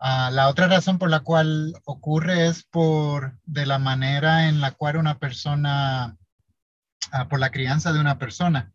Ah, 0.00 0.30
la 0.32 0.48
otra 0.48 0.66
razón 0.66 0.98
por 0.98 1.08
la 1.08 1.20
cual 1.20 1.72
ocurre 1.84 2.48
es 2.48 2.64
por 2.64 3.38
de 3.44 3.64
la 3.64 3.78
manera 3.78 4.48
en 4.48 4.60
la 4.60 4.72
cual 4.72 4.96
una 4.96 5.20
persona, 5.20 6.16
ah, 7.12 7.28
por 7.28 7.38
la 7.38 7.50
crianza 7.50 7.92
de 7.92 8.00
una 8.00 8.18
persona. 8.18 8.72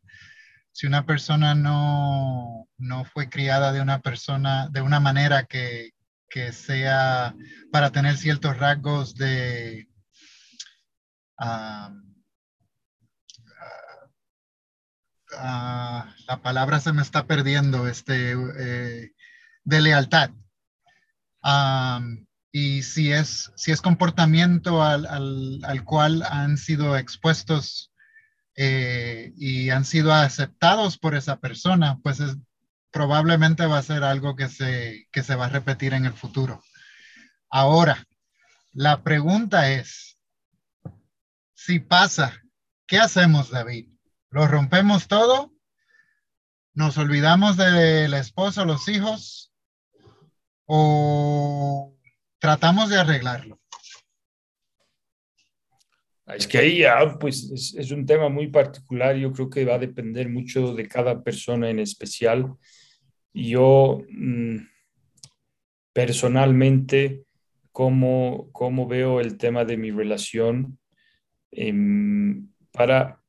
Si 0.72 0.88
una 0.88 1.06
persona 1.06 1.56
no, 1.56 2.70
no 2.78 3.04
fue 3.04 3.30
criada 3.30 3.74
de 3.74 3.82
una 3.82 4.00
persona, 4.00 4.70
de 4.70 4.80
una 4.80 5.02
manera 5.02 5.44
que, 5.44 5.92
que 6.30 6.54
sea 6.54 7.36
para 7.70 7.92
tener 7.92 8.16
ciertos 8.16 8.58
rasgos 8.58 9.16
de, 9.16 9.90
la 15.42 16.42
palabra 16.42 16.80
se 16.80 16.94
me 16.94 17.02
está 17.02 17.26
perdiendo, 17.28 17.88
este, 17.88 18.32
eh, 18.34 19.12
de 19.64 19.82
lealtad 19.82 20.32
y 22.52 22.84
si 22.84 23.12
es, 23.12 23.52
si 23.56 23.72
es 23.72 23.82
comportamiento 23.82 24.82
al, 24.82 25.06
al, 25.06 25.84
cual 25.84 26.24
han 26.24 26.58
sido 26.58 26.98
expuestos 26.98 27.92
eh, 28.56 29.34
y 29.36 29.70
han 29.70 29.84
sido 29.84 30.14
aceptados 30.14 30.98
por 30.98 31.16
esa 31.16 31.40
persona, 31.40 32.00
pues 32.02 32.20
probablemente 32.92 33.66
va 33.66 33.80
a 33.80 33.84
ser 33.84 34.04
algo 34.04 34.38
que 34.38 34.48
se, 34.48 35.08
que 35.12 35.22
se 35.22 35.36
va 35.36 35.48
a 35.48 35.50
repetir 35.50 35.94
en 35.94 36.06
el 36.06 36.14
futuro. 36.14 36.64
Ahora, 37.50 38.06
la 38.72 39.04
pregunta 39.04 39.72
es, 39.72 40.18
si 41.54 41.80
pasa, 41.80 42.42
¿qué 42.88 43.00
hacemos, 43.00 43.50
David? 43.50 43.90
¿Lo 44.36 44.46
rompemos 44.50 45.08
todo? 45.08 45.54
¿Nos 46.74 46.98
olvidamos 46.98 47.56
de 47.56 48.10
la 48.10 48.20
esposa, 48.20 48.66
los 48.66 48.90
hijos? 48.90 49.54
o 50.66 51.96
tratamos 52.38 52.90
de 52.90 52.98
arreglarlo? 52.98 53.62
Es 56.28 56.50
que 56.50 56.58
ahí 56.58 56.80
ya, 56.80 57.18
pues 57.18 57.74
es, 57.78 57.92
un 57.92 58.06
tema 58.06 58.28
muy 58.28 58.48
particular, 58.48 59.16
yo 59.16 59.32
creo 59.32 59.50
que 59.50 59.64
va 59.64 59.76
a 59.76 59.80
depender 59.80 60.28
mucho 60.28 60.74
de 60.74 60.86
cada 60.86 61.24
persona 61.24 61.70
en 61.70 61.80
especial. 61.80 62.58
Yo 63.34 64.02
mm, 64.10 64.58
personalmente, 65.94 67.24
como 67.72 68.52
cómo 68.52 68.86
veo 68.86 69.22
el 69.22 69.38
tema 69.38 69.64
de 69.64 69.78
mi 69.78 69.92
relación? 69.92 70.78
Em, 71.52 72.50
para, 72.74 73.22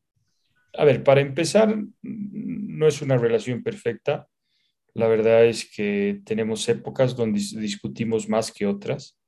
a 0.77 0.85
ver, 0.85 1.03
para 1.03 1.21
empezar, 1.21 1.77
no 2.03 2.87
es 2.87 3.03
una 3.03 3.17
relación 3.17 3.63
perfecta, 3.63 4.29
la 4.97 5.09
verdad 5.09 5.45
es 5.45 5.71
que 5.71 6.23
tenemos 6.25 6.67
épocas 6.71 7.15
donde 7.15 7.39
discutimos 7.39 8.31
más 8.31 8.51
que 8.51 8.67
otras. 8.67 9.19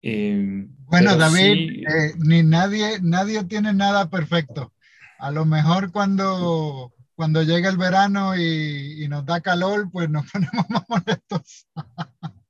Em, 0.00 0.68
bueno, 0.84 1.16
David, 1.16 1.84
eh, 1.88 2.12
ni 2.18 2.44
nadie, 2.44 3.00
nadie 3.02 3.42
tiene 3.44 3.72
nada 3.72 4.08
perfecto. 4.08 4.72
A 5.18 5.32
lo 5.32 5.46
mejor 5.46 5.90
cuando, 5.90 6.92
cuando 7.16 7.42
llega 7.42 7.68
el 7.68 7.76
verano 7.76 8.36
y, 8.36 9.04
nos 9.08 9.26
da 9.26 9.40
calor, 9.40 9.90
pues 9.90 10.08
nos 10.08 10.30
ponemos 10.32 10.70
más 10.70 10.84
molestos. 10.88 11.66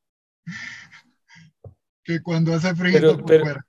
que 2.05 2.21
cuando 2.21 2.53
hace 2.53 2.75
frío. 2.75 3.25
Pero, 3.25 3.65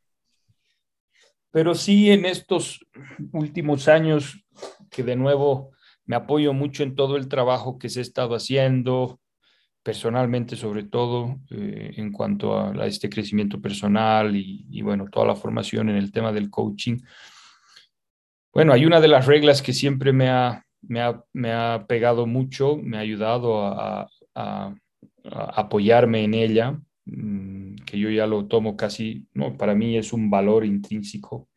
pero 1.50 1.76
sí 1.76 2.12
en 2.12 2.26
estos 2.26 2.86
últimos 3.32 3.88
años 3.88 4.45
que 4.96 5.04
de 5.04 5.18
nuevo 5.18 5.72
me 6.06 6.16
apoyo 6.16 6.54
mucho 6.54 6.84
en 6.84 6.96
todo 6.96 7.18
el 7.18 7.28
trabajo 7.28 7.78
que 7.78 7.90
se 7.90 8.00
ha 8.00 8.02
estado 8.02 8.34
haciendo, 8.34 9.20
personalmente 9.84 10.56
sobre 10.56 10.84
todo, 10.84 11.38
eh, 11.52 11.92
en 11.98 12.14
cuanto 12.14 12.58
a, 12.58 12.88
este 12.88 13.10
crecimiento 13.10 13.62
personal 13.62 14.36
y, 14.36 14.82
bueno, 14.82 15.08
toda 15.12 15.28
la 15.28 15.36
formación 15.36 15.90
en 15.90 15.98
el 15.98 16.12
tema 16.12 16.32
del 16.32 16.50
coaching. 16.50 17.00
Bueno, 18.54 18.72
hay 18.72 18.86
una 18.86 19.02
de 19.02 19.10
las 19.10 19.26
reglas 19.26 19.62
que 19.62 19.74
siempre 19.74 20.14
me 20.14 20.30
ha, 20.30 20.64
me 20.82 21.52
ha, 21.52 21.86
pegado 21.88 22.26
mucho, 22.26 22.78
me 22.78 22.98
ha 22.98 23.02
ayudado 23.02 23.66
a, 23.66 24.08
apoyarme 25.24 26.24
en 26.24 26.36
ella, 26.36 26.80
mm, 27.06 27.78
que 27.86 27.98
yo 27.98 28.10
ya 28.12 28.28
lo 28.28 28.46
tomo 28.46 28.78
casi, 28.78 29.28
no, 29.34 29.58
para 29.58 29.74
mí 29.74 29.98
es 29.98 30.14
un 30.14 30.30
valor 30.30 30.64
intrínseco 30.64 31.50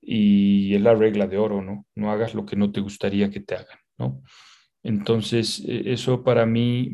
y 0.00 0.74
es 0.74 0.80
la 0.80 0.94
regla 0.94 1.26
de 1.26 1.38
oro, 1.38 1.62
¿no? 1.62 1.86
No 1.94 2.10
hagas 2.10 2.34
lo 2.34 2.46
que 2.46 2.56
no 2.56 2.72
te 2.72 2.80
gustaría 2.80 3.30
que 3.30 3.40
te 3.40 3.54
hagan, 3.54 3.78
¿no? 3.98 4.22
Entonces, 4.82 5.62
e, 5.66 5.92
eso 5.92 6.22
para 6.22 6.46
mí, 6.46 6.90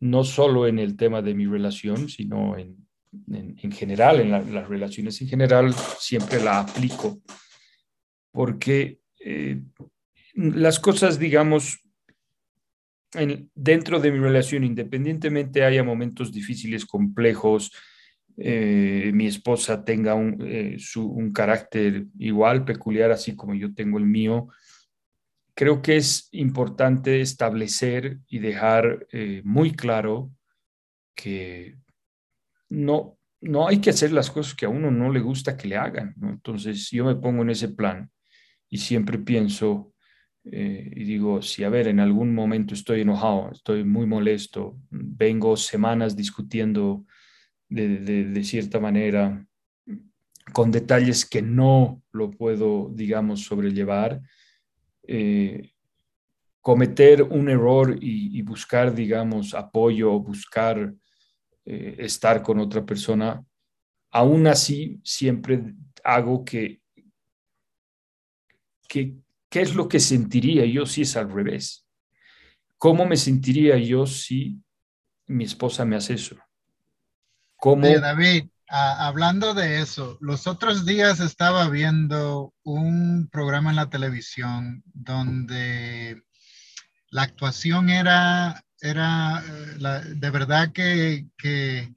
no 0.00 0.24
solo 0.24 0.66
en 0.66 0.78
el 0.78 0.96
tema 0.96 1.22
de 1.22 1.34
mi 1.34 1.46
relación, 1.46 2.08
sino 2.08 2.58
en, 2.58 2.76
en, 3.30 3.72
general, 3.72 4.20
en 4.20 4.54
las 4.54 4.68
relaciones 4.68 5.20
en 5.20 5.28
general, 5.28 5.74
siempre 5.98 6.42
la 6.42 6.60
aplico, 6.60 7.20
porque 8.32 9.00
eh, 9.20 9.60
las 10.34 10.80
cosas, 10.80 11.18
digamos, 11.18 11.80
dentro 13.54 14.00
de 14.00 14.10
mi 14.10 14.18
relación, 14.18 14.64
independientemente 14.64 15.64
haya 15.64 15.84
momentos 15.84 16.32
difíciles, 16.32 16.86
complejos, 16.86 17.72
eh, 18.36 19.10
mi 19.12 19.26
esposa 19.26 19.84
tenga 19.84 20.14
un, 20.14 20.38
eh, 20.40 20.76
un, 20.96 21.32
carácter 21.32 22.06
igual, 22.18 22.64
peculiar, 22.64 23.10
así 23.10 23.36
como 23.36 23.54
yo 23.54 23.74
tengo 23.74 23.98
el 23.98 24.06
mío. 24.06 24.48
Creo 25.54 25.82
que 25.82 25.96
es 25.96 26.28
importante 26.32 27.20
establecer 27.20 28.18
y 28.26 28.38
dejar 28.38 29.06
eh, 29.12 29.42
muy 29.44 29.72
claro 29.72 30.30
que 31.14 31.76
no, 32.70 33.18
no 33.40 33.68
hay 33.68 33.80
que 33.80 33.90
hacer 33.90 34.12
las 34.12 34.30
cosas 34.30 34.54
que 34.54 34.64
a 34.64 34.70
uno 34.70 34.90
no 34.90 35.12
le 35.12 35.20
gusta 35.20 35.56
que 35.56 35.68
le 35.68 35.76
hagan. 35.76 36.14
Entonces 36.22 36.90
yo 36.90 37.04
me 37.04 37.16
pongo 37.16 37.42
en 37.42 37.50
ese 37.50 37.68
plan 37.68 38.10
y 38.70 38.78
siempre 38.78 39.18
pienso 39.18 39.90
y 40.44 41.04
digo, 41.04 41.40
si 41.40 41.62
a 41.62 41.68
ver, 41.68 41.86
en 41.86 42.00
algún 42.00 42.34
momento 42.34 42.74
estoy 42.74 43.02
enojado, 43.02 43.52
estoy 43.52 43.84
muy 43.84 44.06
molesto, 44.06 44.76
vengo 44.90 45.56
semanas 45.56 46.16
discutiendo 46.16 47.04
de, 47.72 48.44
cierta 48.44 48.78
manera 48.78 49.46
con 50.52 50.70
detalles 50.70 51.24
que 51.24 51.40
no 51.40 52.02
lo 52.12 52.30
puedo, 52.30 52.90
digamos, 52.92 53.44
sobrellevar, 53.44 54.20
eh, 55.04 55.72
cometer 56.60 57.22
un 57.22 57.48
error 57.48 57.96
y, 58.00 58.40
buscar, 58.42 58.94
digamos, 58.94 59.54
apoyo 59.54 60.12
o 60.12 60.20
buscar 60.20 60.94
eh, 61.64 61.96
estar 61.98 62.42
con 62.42 62.58
otra 62.58 62.84
persona, 62.84 63.44
aún 64.10 64.46
así 64.46 65.00
siempre 65.02 65.62
hago 66.04 66.44
que, 66.44 66.80
que, 68.88 69.14
¿qué 69.48 69.60
es 69.60 69.74
lo 69.74 69.88
que 69.88 70.00
sentiría 70.00 70.66
yo 70.66 70.86
si 70.86 71.02
es 71.02 71.16
al 71.16 71.32
revés? 71.32 71.86
¿Cómo 72.76 73.06
me 73.06 73.16
sentiría 73.16 73.78
yo 73.78 74.06
si 74.06 74.60
mi 75.26 75.44
esposa 75.44 75.84
me 75.84 75.96
hace 75.96 76.14
eso? 76.14 76.36
David, 78.00 78.48
hablando 78.68 79.54
de 79.54 79.80
eso, 79.80 80.18
los 80.20 80.46
otros 80.46 80.84
días 80.84 81.20
estaba 81.20 81.68
viendo 81.68 82.52
un 82.62 83.28
programa 83.30 83.70
en 83.70 83.76
la 83.76 83.90
televisión 83.90 84.82
donde 84.94 86.22
la 87.10 87.22
actuación 87.22 87.90
era 87.90 88.64
era 88.82 89.42
eh, 89.46 90.02
de 90.16 90.30
verdad 90.30 90.72
que, 90.72 91.26
que, 91.38 91.94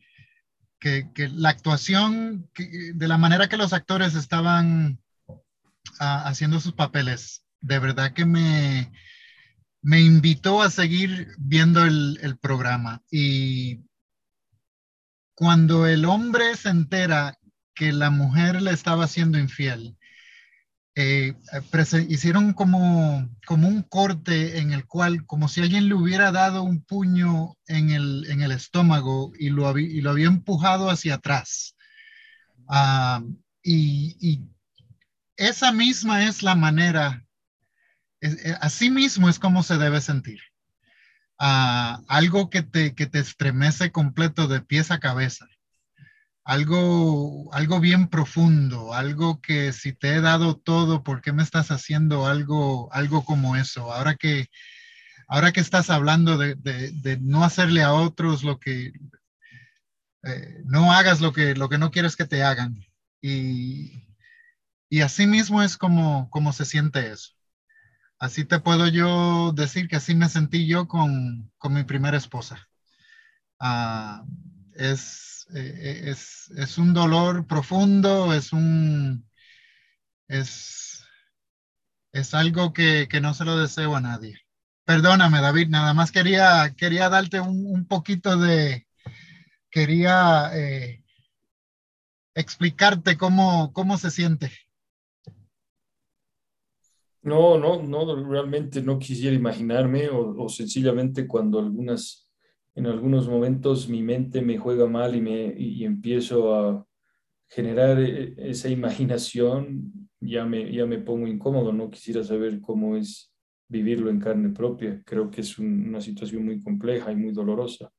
que, 0.80 1.30
la 1.30 1.50
actuación, 1.50 2.48
de 2.56 3.08
la 3.08 3.18
manera 3.18 3.50
que 3.50 3.58
los 3.58 3.74
actores 3.74 4.14
estaban 4.14 5.00
ah, 6.00 6.24
haciendo 6.28 6.60
sus 6.60 6.74
papeles, 6.74 7.44
de 7.60 7.80
verdad 7.80 8.14
que 8.14 8.26
me, 8.26 8.92
me 9.82 10.00
invitó 10.00 10.62
a 10.62 10.70
seguir 10.70 11.34
viendo 11.40 11.84
el, 11.84 12.20
el 12.22 12.38
programa. 12.38 13.02
Y 13.10 13.82
cuando 15.36 15.86
el 15.86 16.06
hombre 16.06 16.56
se 16.56 16.70
entera 16.70 17.38
que 17.76 17.92
la 17.92 18.10
mujer 18.10 18.62
le 18.62 18.72
estaba 18.72 19.08
siendo 19.08 19.38
infiel, 19.38 19.98
eh, 20.98 21.34
hicieron 22.08 22.54
como, 22.54 23.30
como 23.46 23.68
un 23.68 23.84
corte 23.84 24.60
en 24.60 24.72
el 24.72 24.86
cual, 24.86 25.26
como 25.26 25.50
si 25.50 25.60
alguien 25.62 25.90
le 25.90 25.96
hubiera 25.96 26.32
dado 26.32 26.64
un 26.64 26.82
puño 26.82 27.58
en 27.68 27.90
el, 27.90 28.26
en 28.30 28.42
el 28.42 28.52
estómago 28.52 29.34
y 29.38 29.50
lo, 29.50 29.78
y 29.78 30.00
lo 30.00 30.12
había 30.12 30.28
empujado 30.28 30.90
hacia 30.90 31.16
atrás. 31.16 31.76
Ah, 32.70 33.22
y, 33.62 34.42
esa 35.38 35.74
misma 35.74 36.24
es 36.24 36.44
la 36.44 36.56
manera, 36.56 37.26
eh, 38.22 38.56
así 38.62 38.90
mismo 38.90 39.28
es 39.28 39.38
como 39.38 39.64
se 39.64 39.78
debe 39.78 40.00
sentir. 40.00 40.40
Algo 41.38 42.50
que 42.50 42.64
te, 42.64 42.96
que 42.96 43.08
te 43.08 43.20
estremece 43.20 43.92
completo 43.92 44.48
de 44.48 44.62
pies 44.62 44.92
a 44.92 45.00
cabeza 45.00 45.48
algo, 46.46 47.52
algo 47.54 47.80
bien 47.80 48.08
profundo, 48.08 48.94
algo 48.94 49.42
que 49.42 49.74
si 49.74 49.94
te 49.94 50.16
he 50.16 50.22
dado 50.22 50.56
todo, 50.56 51.04
¿por 51.04 51.22
qué 51.22 51.34
me 51.34 51.44
estás 51.44 51.72
haciendo 51.72 52.28
algo, 52.28 52.94
algo 52.94 53.26
como 53.26 53.56
eso? 53.56 53.92
Ahora 53.92 54.16
que, 54.16 54.48
ahora 55.28 55.52
que 55.52 55.60
estás 55.60 55.90
hablando 55.90 56.38
de, 56.38 56.56
de, 56.56 57.18
no 57.20 57.44
hacerle 57.44 57.82
a 57.84 57.94
otros 57.94 58.44
lo 58.44 58.60
que, 58.60 58.94
eh, 60.24 60.62
no 60.66 60.94
hagas 60.94 61.20
lo 61.20 61.34
que, 61.34 61.56
lo 61.56 61.68
que 61.68 61.80
no 61.80 61.92
quieres 61.92 62.16
que 62.16 62.26
te 62.26 62.44
hagan. 62.44 62.86
Y, 63.22 64.04
y 64.88 65.02
así 65.02 65.26
mismo 65.26 65.64
es 65.64 65.78
como, 65.78 66.30
como 66.30 66.54
se 66.54 66.66
siente 66.66 67.12
eso. 67.12 67.32
Así 68.20 68.46
te 68.46 68.60
puedo 68.60 68.88
yo 68.88 69.52
decir 69.54 69.88
que 69.88 69.98
así 69.98 70.16
me 70.16 70.30
sentí 70.30 70.68
yo 70.68 70.88
con, 70.88 71.52
con 71.58 71.74
mi 71.74 71.84
primera 71.84 72.18
esposa. 72.18 72.68
Ah, 73.60 74.26
es, 74.74 75.48
eh, 75.56 76.04
es, 76.06 76.52
es, 76.58 76.78
un 76.78 76.94
dolor 76.94 77.48
profundo, 77.48 78.34
es 78.34 78.54
un, 78.54 79.30
es, 80.28 81.04
es 82.14 82.34
algo 82.34 82.74
que, 82.74 83.08
que, 83.10 83.22
no 83.22 83.34
se 83.34 83.46
lo 83.46 83.58
deseo 83.58 83.96
a 83.96 84.02
nadie. 84.02 84.40
Perdóname, 84.86 85.42
David, 85.42 85.70
nada 85.70 85.94
más 85.94 86.12
quería, 86.12 86.74
quería 86.78 87.10
darte 87.10 87.40
un, 87.40 87.66
un 87.68 87.88
poquito 87.88 88.38
de, 88.38 88.88
quería 89.70 90.52
eh, 90.54 91.04
explicarte 92.36 93.18
cómo, 93.18 93.74
cómo 93.74 93.98
se 93.98 94.12
siente. 94.12 94.52
No, 97.26 97.58
no, 97.58 97.82
no, 97.82 98.24
realmente 98.24 98.82
no 98.82 98.98
quisiera 98.98 99.36
imaginarme 99.36 100.10
o, 100.10 100.44
o 100.44 100.48
sencillamente 100.50 101.28
cuando 101.28 101.60
algunas 101.60 102.26
en 102.76 102.88
algunos 102.88 103.28
momentos 103.28 103.88
mi 103.88 104.04
mente 104.04 104.42
me 104.42 104.58
juega 104.58 104.86
mal 104.86 105.16
y, 105.16 105.22
me, 105.22 105.54
y 105.58 105.86
empiezo 105.86 106.54
a 106.54 106.86
generar 107.48 108.00
eh, 108.02 108.36
esa 108.38 108.70
imaginación, 108.70 110.10
ya 110.20 110.46
me, 110.46 110.72
ya 110.72 110.86
me 110.86 111.00
pongo 111.00 111.28
incómodo, 111.28 111.72
no 111.72 111.90
quisiera 111.90 112.24
saber 112.24 112.60
cómo 112.60 112.98
es 112.98 113.34
vivirlo 113.70 114.10
en 114.10 114.20
carne 114.20 114.50
propia. 114.50 115.02
Creo 115.06 115.32
que 115.32 115.42
es 115.42 115.58
una 115.58 116.02
situación 116.02 116.46
muy 116.46 116.62
compleja 116.62 117.12
y 117.12 117.16
muy 117.16 117.32
dolorosa. 117.32 117.90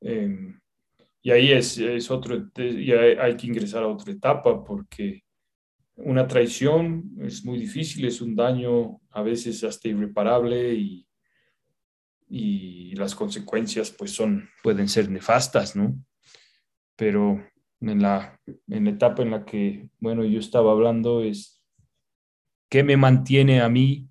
Em, 0.00 0.58
y 1.22 1.30
ahí 1.30 1.52
es, 1.52 1.78
es 1.78 2.10
otro, 2.10 2.50
y 2.56 2.92
hay, 2.92 3.16
hay, 3.16 3.36
que 3.36 3.46
ingresar 3.46 3.84
a 3.84 3.88
otra 3.88 4.12
etapa 4.12 4.64
porque 4.64 5.22
una 6.04 6.26
traición 6.26 7.10
es 7.20 7.44
muy 7.44 7.58
difícil, 7.58 8.04
es 8.04 8.20
un 8.20 8.34
daño 8.34 9.00
a 9.10 9.22
veces 9.22 9.62
hasta 9.64 9.88
irreparable 9.88 10.74
y, 10.74 11.06
y 12.28 12.94
las 12.94 13.14
consecuencias 13.14 13.90
pues 13.90 14.12
son, 14.12 14.48
pueden 14.62 14.88
ser 14.88 15.10
nefastas, 15.10 15.76
¿no? 15.76 16.02
Pero 16.96 17.44
en 17.80 18.02
la, 18.02 18.38
en 18.68 18.86
etapa 18.86 19.22
en 19.22 19.30
la 19.30 19.44
que, 19.44 19.88
bueno, 19.98 20.24
yo 20.24 20.38
estaba 20.38 20.72
hablando 20.72 21.22
es 21.22 21.62
qué 22.68 22.84
me 22.84 22.96
mantiene 22.96 23.60
a 23.60 23.68
mí, 23.68 24.08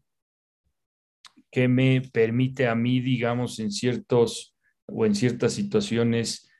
qué 1.51 1.67
me 1.67 2.01
permite 2.01 2.67
a 2.67 2.75
mí, 2.75 2.99
digamos, 2.99 3.59
en 3.59 3.71
ciertos 3.71 4.55
o 4.85 5.05
en 5.05 5.15
ciertas 5.15 5.53
situaciones 5.53 6.51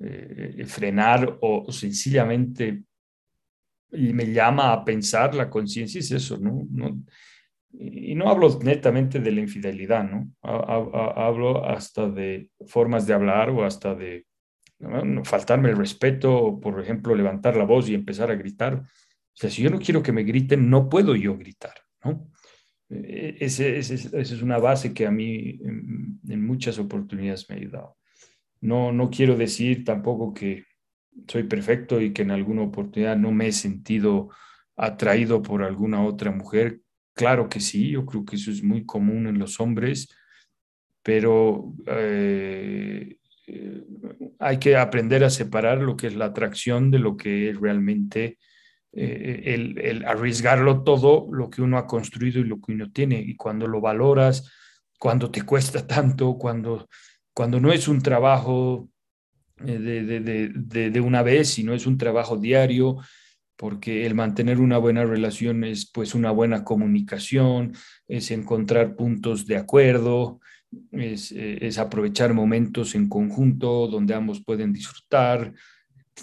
eh, 0.00 0.64
frenar 0.66 1.38
o, 1.40 1.70
sencillamente 1.70 2.82
me 3.94 4.32
llama 4.32 4.72
a 4.72 4.84
pensar 4.84 5.34
la 5.34 5.48
conciencia, 5.48 6.00
es 6.00 6.10
eso, 6.10 6.38
¿no? 6.38 6.66
no 6.70 7.02
y 7.78 8.14
no 8.14 8.28
hablo 8.28 8.58
netamente 8.62 9.18
de 9.18 9.32
la 9.32 9.40
infidelidad, 9.40 10.08
¿no? 10.08 10.30
Hablo 10.42 11.64
hasta 11.66 12.08
de 12.08 12.50
formas 12.66 13.06
de 13.06 13.14
hablar 13.14 13.50
o 13.50 13.64
hasta 13.64 13.94
de 13.94 14.26
faltarme 15.24 15.70
el 15.70 15.76
respeto, 15.76 16.60
por 16.60 16.80
ejemplo, 16.80 17.14
levantar 17.14 17.56
la 17.56 17.64
voz 17.64 17.88
y 17.88 17.94
empezar 17.94 18.30
a 18.30 18.36
gritar. 18.36 18.74
O 18.74 19.36
sea, 19.36 19.50
si 19.50 19.62
yo 19.62 19.70
no 19.70 19.78
quiero 19.78 20.02
que 20.02 20.12
me 20.12 20.22
griten, 20.22 20.70
no 20.70 20.88
puedo 20.88 21.16
yo 21.16 21.36
gritar, 21.36 21.74
¿no? 22.04 22.30
E, 22.90 23.36
esa 23.40 23.66
es 23.66 24.42
una 24.42 24.58
base 24.58 24.92
que 24.94 25.06
a 25.06 25.10
mí 25.10 25.58
en, 25.64 26.20
en, 26.28 26.46
muchas 26.46 26.78
oportunidades 26.78 27.48
me 27.48 27.56
ha 27.56 27.58
ayudado. 27.58 27.96
No, 28.60 28.92
no 28.92 29.10
quiero 29.10 29.36
decir 29.36 29.84
tampoco 29.84 30.32
que 30.32 30.64
soy 31.28 31.44
perfecto 31.44 32.00
y 32.00 32.12
que 32.12 32.22
en 32.22 32.30
alguna 32.30 32.62
oportunidad 32.62 33.16
no 33.16 33.32
me 33.32 33.48
he 33.48 33.52
sentido 33.52 34.30
atraído 34.76 35.42
por 35.42 35.62
alguna 35.62 36.04
otra 36.04 36.30
mujer 36.30 36.80
Claro 37.14 37.48
que 37.48 37.60
sí, 37.60 37.90
yo 37.90 38.04
creo 38.04 38.24
que 38.24 38.36
eso 38.36 38.50
es 38.50 38.62
muy 38.62 38.84
común 38.84 39.28
en 39.28 39.38
los 39.38 39.60
hombres, 39.60 40.08
pero 41.02 41.72
eh, 41.86 43.18
eh, 43.46 43.84
hay 44.40 44.58
que 44.58 44.76
aprender 44.76 45.22
a 45.22 45.30
separar 45.30 45.78
lo 45.78 45.96
que 45.96 46.08
es 46.08 46.16
la 46.16 46.26
atracción 46.26 46.90
de 46.90 46.98
lo 46.98 47.16
que 47.16 47.50
es 47.50 47.60
realmente 47.60 48.38
eh, 48.92 49.42
el, 49.46 49.78
el, 49.78 50.04
arriesgarlo 50.06 50.82
todo, 50.82 51.28
lo 51.32 51.50
que 51.50 51.62
uno 51.62 51.78
ha 51.78 51.86
construido 51.86 52.40
y 52.40 52.44
lo 52.44 52.60
que 52.60 52.72
uno 52.72 52.90
tiene. 52.90 53.20
Y 53.20 53.36
cuando 53.36 53.68
lo 53.68 53.80
valoras, 53.80 54.50
cuando 54.98 55.30
te 55.30 55.42
cuesta 55.42 55.86
tanto, 55.86 56.36
cuando, 56.36 56.88
cuando 57.32 57.60
no 57.60 57.72
es 57.72 57.86
un 57.86 58.02
trabajo 58.02 58.88
de, 59.56 59.78
de, 59.78 60.50
de, 60.54 60.90
de 60.90 61.00
una 61.00 61.22
vez, 61.22 61.48
sino 61.48 61.74
es 61.74 61.86
un 61.86 61.98
trabajo 61.98 62.36
diario, 62.36 62.98
porque 63.56 64.04
el 64.04 64.14
mantener 64.14 64.60
una 64.60 64.78
buena 64.78 65.04
relación 65.04 65.64
es 65.64 65.90
pues 65.90 66.14
una 66.14 66.30
buena 66.30 66.64
comunicación, 66.64 67.72
es 68.08 68.30
encontrar 68.30 68.96
puntos 68.96 69.46
de 69.46 69.56
acuerdo, 69.56 70.40
es, 70.90 71.32
eh, 71.32 71.70
aprovechar 71.78 72.34
momentos 72.34 72.94
en 72.94 73.08
conjunto 73.08 73.86
donde 73.86 74.14
ambos 74.14 74.42
pueden 74.44 74.72
disfrutar, 74.72 75.52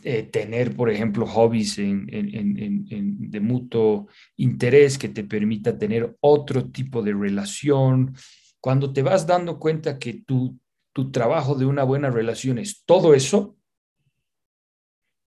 eh, 0.03 0.23
tener, 0.23 0.75
por 0.75 0.89
ejemplo, 0.89 1.25
hobbies 1.25 1.75
de 1.75 3.39
mutuo 3.41 4.07
interés 4.37 4.97
que 4.97 5.09
te 5.09 5.23
permita 5.23 5.77
tener 5.77 6.15
otro 6.21 6.69
tipo 6.69 7.01
de 7.01 7.13
relación. 7.13 8.13
Cuando 8.61 8.93
te 8.93 9.01
vas 9.01 9.27
dando 9.27 9.59
cuenta 9.59 9.99
que 9.99 10.21
tu, 10.25 10.57
tu 10.93 11.11
trabajo 11.11 11.55
de 11.55 11.65
una 11.65 11.83
buena 11.83 12.09
relación 12.09 12.57
es 12.57 12.83
todo 12.85 13.13
eso, 13.13 13.57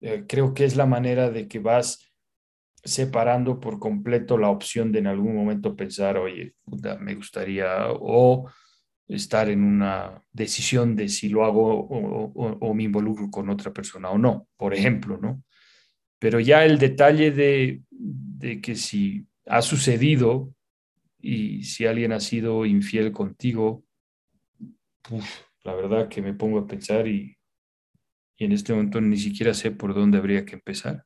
eh, 0.00 0.24
creo 0.28 0.52
que 0.52 0.64
es 0.64 0.76
la 0.76 0.86
manera 0.86 1.30
de 1.30 1.48
que 1.48 1.58
vas 1.58 2.12
separando 2.84 3.60
por 3.60 3.78
completo 3.78 4.36
la 4.36 4.50
opción 4.50 4.92
de 4.92 4.98
en 4.98 5.06
algún 5.06 5.34
momento 5.34 5.74
pensar, 5.74 6.18
oye, 6.18 6.54
me 7.00 7.14
gustaría 7.14 7.86
o 7.88 8.50
estar 9.08 9.48
en 9.48 9.62
una 9.64 10.22
decisión 10.32 10.94
de 10.94 11.08
si 11.08 11.28
lo 11.28 11.44
hago 11.44 11.88
o, 11.88 12.74
me 12.74 12.82
involucro 12.82 13.30
con 13.30 13.48
otra 13.48 13.72
persona 13.72 14.10
o 14.10 14.18
no, 14.18 14.48
por 14.56 14.74
ejemplo, 14.74 15.18
¿no? 15.18 15.42
Pero 16.18 16.40
ya 16.40 16.64
el 16.64 16.78
detalle 16.78 17.30
de, 17.30 17.82
de 17.90 18.60
que 18.60 18.74
si 18.76 19.26
ha 19.46 19.62
sucedido 19.62 20.54
y 21.18 21.64
si 21.64 21.86
alguien 21.86 22.12
ha 22.12 22.20
sido 22.20 22.66
infiel 22.66 23.12
contigo, 23.12 23.84
la 25.64 25.74
verdad 25.74 26.08
que 26.08 26.22
me 26.22 26.34
pongo 26.34 26.58
a 26.58 26.66
pensar 26.66 27.08
y, 27.08 27.36
y 28.36 28.44
en 28.44 28.52
este 28.52 28.72
momento 28.72 29.00
ni 29.00 29.16
siquiera 29.16 29.54
sé 29.54 29.70
por 29.70 29.94
dónde 29.94 30.18
habría 30.18 30.44
que 30.44 30.54
empezar. 30.54 31.04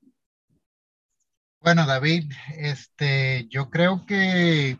Bueno, 1.60 1.86
David, 1.86 2.30
este, 2.56 3.46
yo 3.48 3.68
creo 3.70 4.04
que 4.06 4.78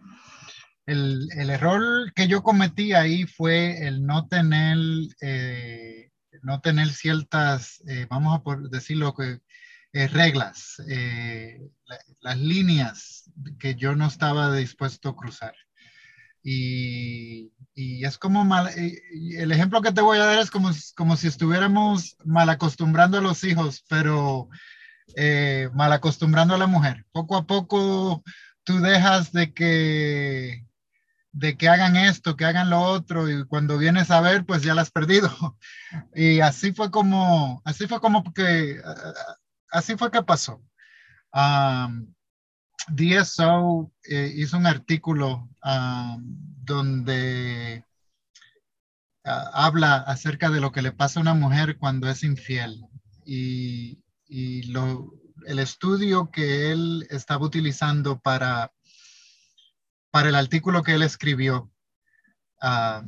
el, 0.86 1.28
error 1.50 2.12
que 2.14 2.28
yo 2.28 2.42
cometí 2.42 2.92
ahí 2.92 3.24
fue 3.24 3.86
el 3.86 4.06
no 4.06 4.26
tener, 4.26 4.78
eh, 5.20 6.10
no 6.42 6.60
tener 6.60 6.88
ciertas, 6.88 7.82
eh, 7.88 8.06
vamos 8.08 8.40
a 8.44 8.56
decirlo, 8.70 9.14
que, 9.14 9.40
eh, 9.92 10.08
reglas, 10.08 10.76
las 12.20 12.38
líneas 12.38 13.30
que 13.58 13.74
yo 13.74 13.96
no 13.96 14.06
estaba 14.06 14.54
dispuesto 14.54 15.10
a 15.10 15.16
cruzar. 15.16 15.54
Y, 16.42 17.52
es 17.74 18.18
como 18.18 18.44
mal, 18.44 18.70
el 18.76 19.52
ejemplo 19.52 19.80
que 19.82 19.92
te 19.92 20.00
voy 20.00 20.18
a 20.18 20.24
dar 20.24 20.38
es 20.40 20.50
como, 20.50 20.70
como 20.96 21.16
si 21.16 21.28
estuviéramos 21.28 22.16
mal 22.24 22.48
acostumbrando 22.50 23.18
a 23.18 23.20
los 23.20 23.44
hijos, 23.44 23.84
pero 23.88 24.48
mal 25.74 25.92
acostumbrando 25.92 26.54
a 26.54 26.58
la 26.58 26.66
mujer. 26.66 27.06
Poco 27.12 27.36
a 27.36 27.46
poco 27.46 28.24
tú 28.64 28.80
dejas 28.80 29.32
de 29.32 29.52
que 29.52 30.68
de 31.32 31.56
que 31.56 31.68
hagan 31.68 31.96
esto, 31.96 32.36
que 32.36 32.44
hagan 32.44 32.70
lo 32.70 32.80
otro, 32.80 33.30
y 33.30 33.44
cuando 33.46 33.78
vienes 33.78 34.10
a 34.10 34.20
ver, 34.20 34.44
pues 34.44 34.62
ya 34.62 34.74
la 34.74 34.82
has 34.82 34.90
perdido. 34.90 35.30
Y 36.14 36.40
así 36.40 36.72
fue 36.72 36.90
como, 36.90 37.62
así 37.64 37.86
fue 37.86 38.00
como 38.00 38.24
que, 38.34 38.80
así 39.70 39.96
fue 39.96 40.10
que 40.10 40.22
pasó. 40.22 40.60
DSO 42.88 43.92
eh, 44.04 44.32
hizo 44.34 44.56
un 44.56 44.66
artículo 44.66 45.48
donde 46.64 47.84
habla 49.24 49.96
acerca 49.96 50.50
de 50.50 50.60
lo 50.60 50.72
que 50.72 50.82
le 50.82 50.92
pasa 50.92 51.20
a 51.20 51.22
una 51.22 51.34
mujer 51.34 51.78
cuando 51.78 52.08
es 52.08 52.22
infiel. 52.24 52.80
Y, 53.24 54.02
el 55.46 55.58
estudio 55.60 56.30
que 56.30 56.72
él 56.72 57.06
estaba 57.10 57.46
utilizando 57.46 58.18
para 58.20 58.70
para 60.10 60.28
el 60.28 60.34
artículo 60.34 60.82
que 60.82 60.94
él 60.94 61.02
escribió, 61.02 61.70
ah, 62.60 63.04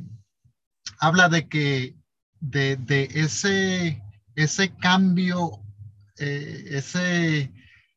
habla 0.99 1.29
de 1.29 1.47
que 1.47 1.95
de, 2.39 3.09
ese, 3.13 4.01
ese 4.35 4.75
cambio, 4.77 5.63
eh, 6.17 6.65
ese, 6.71 7.51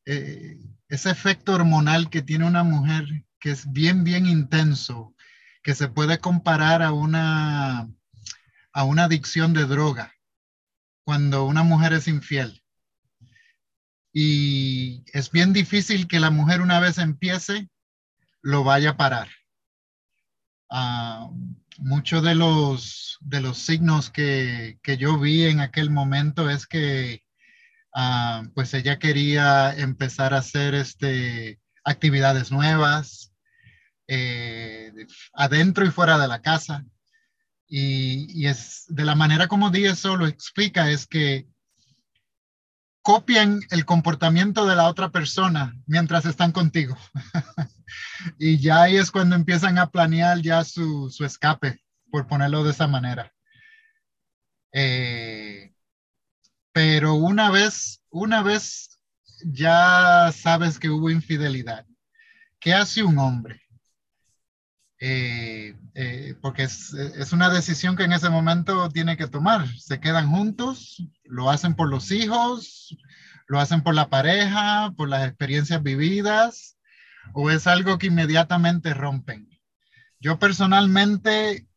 eh, 0.05 0.59
ese 0.89 1.09
efecto 1.09 1.53
hormonal 1.53 2.09
que 2.09 2.21
tiene 2.21 2.45
una 2.45 2.63
mujer 2.63 3.05
que 3.45 3.51
es 3.51 3.71
bien, 3.71 4.03
bien 4.03 4.25
intenso, 4.25 5.13
que 5.61 5.75
se 5.75 5.87
puede 5.87 6.17
comparar 6.17 6.81
a 6.81 6.91
una, 6.91 7.87
a 8.73 8.83
una 8.85 9.03
adicción 9.03 9.53
de 9.53 9.65
droga 9.65 10.15
cuando 11.03 11.45
una 11.45 11.61
mujer 11.61 11.93
es 11.93 12.07
infiel. 12.07 12.63
Y 14.11 15.03
es 15.13 15.29
bien 15.29 15.53
difícil 15.53 16.07
que 16.07 16.19
la 16.19 16.31
mujer 16.31 16.59
una 16.59 16.79
vez 16.79 16.97
empiece, 16.97 17.69
lo 18.41 18.63
vaya 18.63 18.89
a 18.89 18.97
parar. 18.97 19.29
Uh, 20.71 21.31
muchos 21.77 22.23
de 22.23 22.33
los, 22.33 23.19
de 23.21 23.41
los 23.41 23.59
signos 23.59 24.09
que, 24.09 24.79
yo 24.97 25.19
vi 25.19 25.45
en 25.45 25.59
aquel 25.59 25.91
momento 25.91 26.49
es 26.49 26.65
que 26.65 27.21
ah, 27.93 28.41
pues 28.55 28.73
ella 28.73 28.97
quería 28.97 29.71
empezar 29.77 30.33
a 30.33 30.39
hacer 30.39 30.73
este, 30.73 31.59
actividades 31.83 32.51
nuevas 32.51 33.33
eh, 34.07 34.91
adentro 35.33 35.85
y 35.85 35.91
fuera 35.91 36.17
de 36.17 36.27
la 36.27 36.41
casa. 36.41 36.85
Y, 37.67 38.45
es 38.45 38.85
de 38.89 39.05
la 39.05 39.15
manera 39.15 39.47
como 39.47 39.71
DSO 39.71 40.17
lo 40.17 40.27
explica, 40.27 40.89
es 40.91 41.07
que 41.07 41.47
copian 43.01 43.61
el 43.71 43.85
comportamiento 43.85 44.65
de 44.65 44.75
la 44.75 44.87
otra 44.87 45.09
persona 45.09 45.75
mientras 45.87 46.25
están 46.25 46.51
contigo. 46.51 46.97
y 48.39 48.59
ya 48.59 48.83
ahí 48.83 48.97
es 48.97 49.11
cuando 49.11 49.35
empiezan 49.35 49.77
a 49.77 49.89
planear 49.89 50.41
ya 50.41 50.63
su, 50.63 51.13
escape, 51.19 51.81
por 52.11 52.27
ponerlo 52.27 52.63
de 52.63 52.71
esa 52.71 52.87
manera. 52.87 53.31
Eh, 54.71 55.73
pero 56.71 57.13
una 57.13 57.49
vez, 57.51 58.01
una 58.09 58.43
vez 58.43 58.99
ya 59.45 60.31
sabes 60.35 60.79
que 60.79 60.89
hubo 60.89 61.09
infidelidad, 61.09 61.85
¿qué 62.59 62.73
hace 62.73 63.03
un 63.03 63.17
hombre? 63.19 63.64
Eh, 65.07 65.75
eh, 65.93 66.33
porque 66.41 66.63
es, 66.63 66.91
es, 66.95 67.31
una 67.31 67.51
decisión 67.51 67.95
que 67.95 68.05
en 68.05 68.11
ese 68.11 68.31
momento 68.31 68.89
tiene 68.89 69.17
que 69.17 69.27
tomar. 69.27 69.67
Se 69.77 69.99
quedan 69.99 70.31
juntos, 70.31 71.03
lo 71.25 71.51
hacen 71.51 71.75
por 71.75 71.89
los 71.89 72.09
hijos, 72.11 72.97
lo 73.47 73.59
hacen 73.59 73.83
por 73.83 73.93
la 73.93 74.09
pareja, 74.09 74.91
por 74.97 75.07
las 75.07 75.27
experiencias 75.27 75.83
vividas, 75.83 76.79
o 77.33 77.51
es 77.51 77.67
algo 77.67 77.99
que 77.99 78.07
inmediatamente 78.07 78.95
rompen. 78.95 79.47
Yo 80.19 80.39
personalmente, 80.39 81.67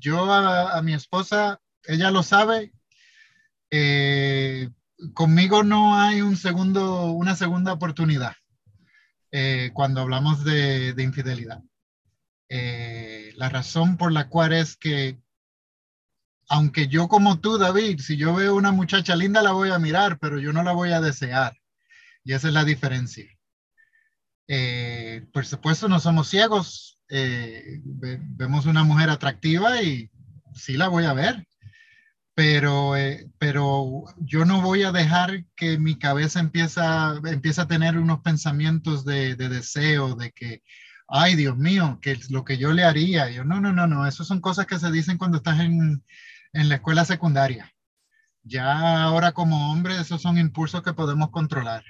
yo 0.00 0.32
a, 0.32 0.80
mi 0.80 0.94
esposa, 0.94 1.60
ella 1.82 2.10
lo 2.10 2.22
sabe, 2.22 2.72
eh, 3.70 4.70
conmigo 5.12 5.64
no 5.64 6.00
hay 6.00 6.22
un 6.22 6.38
segundo, 6.38 7.12
una 7.12 7.36
segunda 7.36 7.74
oportunidad 7.74 8.32
eh, 9.32 9.70
cuando 9.74 10.00
hablamos 10.00 10.44
de, 10.44 10.94
infidelidad. 10.96 11.60
Eh, 12.48 13.32
la 13.36 13.48
razón 13.48 13.96
por 13.96 14.12
la 14.12 14.28
cual 14.28 14.52
es 14.52 14.76
que, 14.76 15.18
aunque 16.48 16.88
yo 16.88 17.08
como 17.08 17.40
tú, 17.40 17.58
David, 17.58 18.00
si 18.00 18.16
yo 18.16 18.34
veo 18.34 18.54
una 18.54 18.72
muchacha 18.72 19.16
linda, 19.16 19.42
la 19.42 19.52
voy 19.52 19.70
a 19.70 19.78
mirar, 19.78 20.18
pero 20.18 20.38
yo 20.38 20.52
no 20.52 20.62
la 20.62 20.72
voy 20.72 20.92
a 20.92 21.00
desear. 21.00 21.56
Y 22.24 22.32
esa 22.32 22.48
es 22.48 22.54
la 22.54 22.64
diferencia. 22.64 23.26
Eh, 24.48 25.26
por 25.32 25.46
supuesto, 25.46 25.88
no 25.88 26.00
somos 26.00 26.28
ciegos. 26.28 27.00
Eh, 27.08 27.80
vemos 27.84 28.66
una 28.66 28.84
mujer 28.84 29.10
atractiva 29.10 29.82
y 29.82 30.10
sí 30.54 30.74
la 30.74 30.88
voy 30.88 31.04
a 31.04 31.12
ver, 31.12 31.46
pero, 32.34 32.92
pero 33.38 34.04
yo 34.18 34.44
no 34.44 34.62
voy 34.62 34.82
a 34.82 34.92
dejar 34.92 35.44
que 35.56 35.78
mi 35.78 35.98
cabeza 35.98 36.40
empieza, 36.40 37.20
empieza 37.24 37.62
a 37.62 37.68
tener 37.68 37.98
unos 37.98 38.20
pensamientos 38.20 39.04
de, 39.04 39.36
deseo, 39.36 40.14
de 40.16 40.32
que, 40.32 40.62
ay 41.08 41.36
Dios 41.36 41.56
mío, 41.56 41.98
que 42.02 42.12
es 42.12 42.30
lo 42.30 42.44
que 42.44 42.58
yo 42.58 42.72
le 42.72 42.84
haría. 42.84 43.30
Yo, 43.30 43.44
no, 43.44 43.60
no, 43.60 43.72
no, 43.72 43.86
no, 43.86 44.06
eso 44.06 44.24
son 44.24 44.40
cosas 44.40 44.66
que 44.66 44.78
se 44.78 44.90
dicen 44.90 45.18
cuando 45.18 45.38
estás 45.38 45.60
en, 45.60 46.04
en 46.52 46.68
la 46.68 46.76
escuela 46.76 47.04
secundaria. 47.04 47.72
Ya 48.42 49.02
ahora 49.02 49.32
como 49.32 49.72
hombre, 49.72 50.00
esos 50.00 50.20
son 50.22 50.38
impulsos 50.38 50.82
que 50.82 50.92
podemos 50.92 51.30
controlar. 51.30 51.84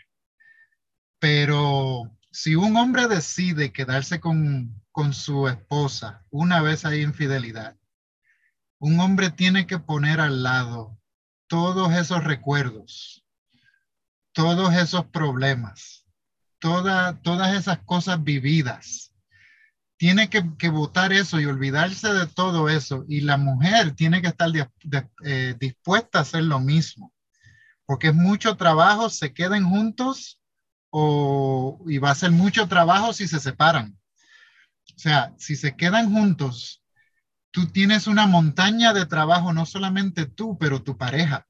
Pero 1.19 2.15
si 2.35 2.57
un 2.57 2.77
hombre 2.77 3.07
decide 3.07 3.73
quedarse 3.73 4.19
con, 4.19 4.83
su 5.13 5.49
esposa 5.49 6.25
una 6.31 6.61
vez 6.63 6.85
hay 6.85 7.03
infidelidad, 7.03 7.77
un 8.79 8.99
hombre 8.99 9.31
tiene 9.31 9.67
que 9.67 9.79
poner 9.79 10.21
al 10.21 10.43
lado 10.43 10.99
todos 11.47 11.93
esos 11.93 12.25
recuerdos, 12.25 13.25
todos 14.33 14.75
esos 14.75 15.07
problemas, 15.07 16.04
todas 16.65 17.55
esas 17.55 17.79
cosas 17.81 18.23
vividas. 18.25 19.13
Tiene 19.97 20.29
que, 20.29 20.43
que 20.59 20.71
votar 20.71 21.13
eso 21.13 21.39
y 21.39 21.47
olvidarse 21.47 22.13
de 22.13 22.27
todo 22.27 22.69
eso. 22.69 23.05
Y 23.09 23.21
la 23.21 23.37
mujer 23.37 23.93
tiene 23.93 24.23
que 24.23 24.29
estar 24.29 24.51
eh, 25.25 25.55
dispuesta 25.59 26.19
a 26.19 26.23
hacer 26.23 26.45
lo 26.45 26.61
mismo, 26.61 27.13
porque 27.87 28.09
es 28.09 28.15
mucho 28.15 28.57
trabajo, 28.57 29.11
se 29.11 29.33
queden 29.33 29.65
juntos 29.65 30.41
o, 30.91 31.85
y 31.87 31.99
va 31.99 32.11
a 32.11 32.15
ser 32.15 32.31
mucho 32.31 32.67
trabajo 32.67 33.13
si 33.13 33.29
se 33.29 33.41
separan. 33.41 33.99
O 34.97 34.99
sea, 34.99 35.35
si 35.37 35.57
se 35.57 35.77
quedan 35.77 36.13
juntos, 36.13 36.83
tú 37.51 37.67
tienes 37.67 38.07
una 38.07 38.27
montaña 38.27 38.93
de 38.93 39.07
trabajo, 39.07 39.53
no 39.53 39.67
solamente 39.67 40.27
tú, 40.27 40.57
pero 40.59 40.83
tu 40.83 40.97
pareja, 40.97 41.47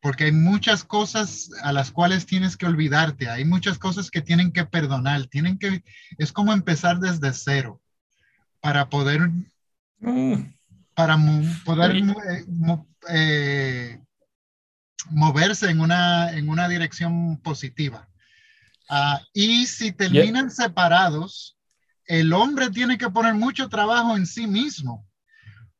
porque 0.00 0.24
hay 0.24 0.32
muchas 0.32 0.84
cosas 0.84 1.50
a 1.62 1.72
las 1.72 1.90
cuales 1.90 2.26
tienes 2.26 2.56
que 2.56 2.66
olvidarte, 2.66 3.28
hay 3.28 3.44
muchas 3.44 3.78
cosas 3.78 4.10
que 4.10 4.20
tienen 4.20 4.52
que 4.52 4.64
perdonar, 4.64 5.26
tienen 5.26 5.58
que, 5.58 5.82
es 6.18 6.32
como 6.32 6.52
empezar 6.52 7.00
desde 7.00 7.32
cero 7.32 7.80
para 8.60 8.88
poder, 8.88 9.30
mm. 9.98 10.34
para 10.94 11.18
poder 11.64 11.96
eh, 11.96 12.44
eh, 13.08 14.00
moverse 15.10 15.70
en 15.70 15.80
una, 15.80 16.32
en 16.32 16.48
una 16.48 16.68
dirección 16.68 17.38
positiva. 17.38 18.08
Ah, 18.88 19.20
y 19.32 19.66
si 19.66 19.92
terminan 19.92 20.50
separados, 20.50 21.58
el 22.06 22.32
hombre 22.32 22.70
tiene 22.70 22.96
que 22.96 23.10
poner 23.10 23.34
mucho 23.34 23.68
trabajo 23.68 24.16
en 24.16 24.26
sí 24.26 24.46
mismo 24.46 25.07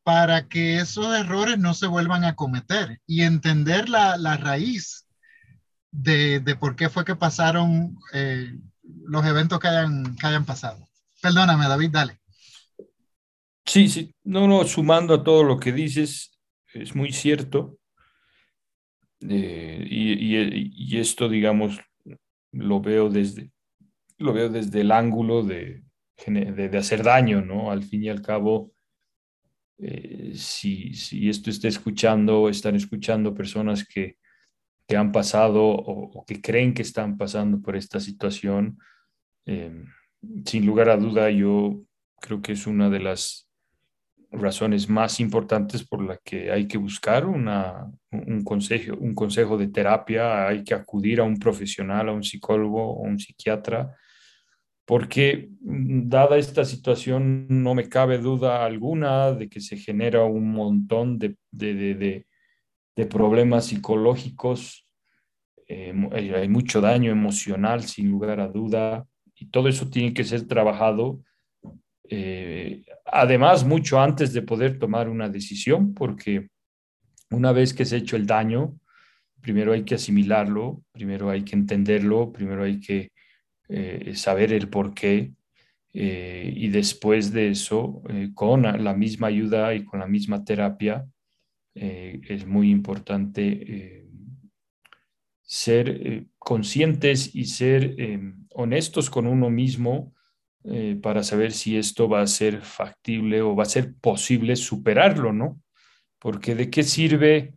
para 0.08 0.48
que 0.48 0.78
esos 0.78 1.14
errores 1.14 1.58
no 1.58 1.74
se 1.74 1.86
vuelvan 1.86 2.24
a 2.24 2.34
cometer 2.34 2.98
y 3.06 3.24
entender 3.24 3.90
la, 3.90 4.16
la 4.16 4.38
raíz 4.38 5.06
de, 5.90 6.40
de, 6.40 6.56
por 6.56 6.76
qué 6.76 6.88
fue 6.88 7.04
que 7.04 7.14
pasaron 7.14 7.94
eh, 8.14 8.54
los 9.04 9.26
eventos 9.26 9.60
que 9.60 9.68
hayan, 9.68 10.16
que 10.16 10.26
hayan 10.26 10.46
pasado. 10.46 10.88
Perdóname, 11.20 11.68
David, 11.68 11.90
dale. 11.92 12.18
Sí, 13.66 13.86
sí, 13.90 14.14
no, 14.24 14.48
no, 14.48 14.64
sumando 14.64 15.12
a 15.12 15.22
todo 15.22 15.44
lo 15.44 15.60
que 15.60 15.72
dices, 15.72 16.40
es 16.72 16.96
muy 16.96 17.12
cierto. 17.12 17.76
Eh, 19.20 19.86
y, 19.90 20.12
y, 20.12 20.72
y, 20.74 21.00
esto, 21.00 21.28
digamos, 21.28 21.80
lo 22.52 22.80
veo 22.80 23.10
desde, 23.10 23.52
lo 24.16 24.32
veo 24.32 24.48
desde 24.48 24.80
el 24.80 24.90
ángulo 24.90 25.42
de, 25.42 25.82
de, 26.26 26.70
de 26.70 26.78
hacer 26.78 27.02
daño, 27.02 27.42
¿no? 27.42 27.70
Al 27.70 27.82
fin 27.82 28.04
y 28.04 28.08
al 28.08 28.22
cabo, 28.22 28.72
eh, 29.78 30.32
si, 30.34 30.92
esto 31.28 31.50
está 31.50 31.68
escuchando, 31.68 32.48
están 32.48 32.74
escuchando 32.74 33.34
personas 33.34 33.86
que, 33.86 34.16
que 34.86 34.96
han 34.96 35.12
pasado 35.12 35.64
o, 35.64 36.24
que 36.26 36.40
creen 36.40 36.74
que 36.74 36.82
están 36.82 37.16
pasando 37.16 37.60
por 37.60 37.76
esta 37.76 38.00
situación, 38.00 38.78
eh, 39.46 39.84
sin 40.44 40.66
lugar 40.66 40.88
a 40.88 40.96
duda, 40.96 41.30
yo 41.30 41.80
creo 42.20 42.42
que 42.42 42.52
es 42.52 42.66
una 42.66 42.90
de 42.90 43.00
las 43.00 43.48
razones 44.30 44.88
más 44.88 45.20
importantes 45.20 45.86
por 45.86 46.02
las 46.02 46.18
que 46.22 46.50
hay 46.50 46.66
que 46.66 46.76
buscar 46.76 47.24
una, 47.24 47.90
un, 48.10 48.44
consejo, 48.44 48.96
un 48.98 49.14
consejo 49.14 49.56
de 49.56 49.68
terapia, 49.68 50.48
hay 50.48 50.64
que 50.64 50.74
acudir 50.74 51.20
a 51.20 51.24
un 51.24 51.38
profesional, 51.38 52.08
a 52.08 52.12
un 52.12 52.24
psicólogo 52.24 52.82
o 52.82 53.02
un 53.02 53.18
psiquiatra, 53.18 53.96
porque 54.88 55.50
mm, 55.60 56.08
dada 56.08 56.38
esta 56.38 56.64
situación 56.64 57.46
no 57.48 57.74
me 57.74 57.90
cabe 57.90 58.16
duda 58.16 58.64
alguna 58.64 59.32
de 59.32 59.50
que 59.50 59.60
se 59.60 59.76
genera 59.76 60.24
un 60.24 60.50
montón 60.50 61.18
de, 61.18 61.36
de, 61.50 61.74
de, 61.94 62.26
de 62.96 63.06
problemas 63.06 63.66
psicológicos, 63.66 64.86
eh, 65.66 65.92
hay 66.12 66.48
mucho 66.48 66.80
daño 66.80 67.12
emocional 67.12 67.82
sin 67.82 68.10
lugar 68.10 68.40
a 68.40 68.48
duda, 68.48 69.06
y 69.34 69.50
todo 69.50 69.68
eso 69.68 69.90
tiene 69.90 70.14
que 70.14 70.24
ser 70.24 70.48
trabajado 70.48 71.20
eh, 72.10 72.84
además, 73.04 73.66
mucho 73.66 74.00
antes 74.00 74.32
de 74.32 74.40
poder 74.40 74.78
tomar 74.78 75.10
una 75.10 75.28
decisión, 75.28 75.92
porque 75.92 76.48
una 77.30 77.52
vez 77.52 77.74
que 77.74 77.84
se 77.84 77.96
ha 77.96 77.98
hecho 77.98 78.16
el 78.16 78.26
daño, 78.26 78.78
primero 79.42 79.74
hay 79.74 79.84
que 79.84 79.96
asimilarlo, 79.96 80.82
primero 80.92 81.28
hay 81.28 81.44
que 81.44 81.54
entenderlo, 81.54 82.32
primero 82.32 82.64
hay 82.64 82.80
que 82.80 83.10
eh, 83.68 84.12
saber 84.14 84.52
el 84.52 84.68
por 84.68 84.94
qué. 84.94 85.32
Eh, 85.92 86.52
y 86.54 86.68
después 86.68 87.32
de 87.32 87.50
eso, 87.50 88.02
eh, 88.08 88.30
con 88.34 88.62
la 88.62 88.94
misma 88.94 89.28
ayuda 89.28 89.74
y 89.74 89.84
con 89.84 90.00
la 90.00 90.06
misma 90.06 90.44
terapia, 90.44 91.06
es 91.80 92.44
muy 92.44 92.72
importante 92.72 94.04
ser 95.42 96.26
conscientes 96.36 97.32
y 97.36 97.44
ser 97.44 97.94
honestos 98.50 99.10
con 99.10 99.28
uno 99.28 99.48
mismo 99.48 100.12
para 101.00 101.22
saber 101.22 101.52
si 101.52 101.76
esto 101.76 102.08
va 102.08 102.22
a 102.22 102.26
ser 102.26 102.62
factible 102.62 103.42
o 103.42 103.54
va 103.54 103.62
a 103.62 103.66
ser 103.66 103.94
posible 103.94 104.56
superarlo, 104.56 105.32
¿no? 105.32 105.62
Porque 106.18 106.56
de 106.56 106.68
qué 106.68 106.82
sirve 106.82 107.54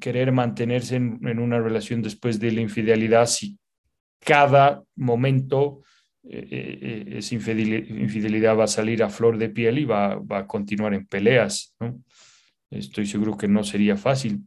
querer 0.00 0.32
mantenerse 0.32 0.96
en, 0.96 1.20
en 1.28 1.38
una 1.38 1.60
relación 1.60 2.00
después 2.00 2.40
de 2.40 2.52
la 2.52 2.62
infidelidad 2.62 3.26
si 3.26 3.58
cada 4.24 4.82
momento 4.96 5.82
eh, 6.24 6.48
eh, 6.50 7.18
esa 7.18 7.34
infidelidad 7.34 8.56
va 8.56 8.64
a 8.64 8.68
salir 8.68 9.02
a 9.02 9.10
flor 9.10 9.38
de 9.38 9.48
piel 9.48 9.78
y 9.78 9.84
va, 9.84 10.16
va 10.16 10.38
a 10.38 10.46
continuar 10.46 10.94
en 10.94 11.06
peleas. 11.06 11.74
Estoy 12.70 13.06
seguro 13.06 13.36
que 13.36 13.48
no 13.48 13.64
sería 13.64 13.96
fácil, 13.96 14.42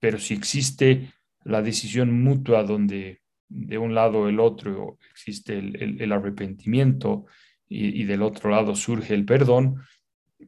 pero 0.00 0.18
si 0.18 0.34
existe 0.34 1.12
la 1.44 1.62
decisión 1.62 2.22
mutua 2.22 2.64
donde 2.64 3.20
de 3.48 3.78
un 3.78 3.94
lado 3.94 4.28
el 4.28 4.40
otro 4.40 4.98
existe 5.10 5.58
el, 5.58 6.12
arrepentimiento 6.12 7.26
y, 7.68 8.00
y, 8.00 8.04
del 8.04 8.22
otro 8.22 8.50
lado 8.50 8.74
surge 8.74 9.14
el 9.14 9.24
perdón, 9.24 9.76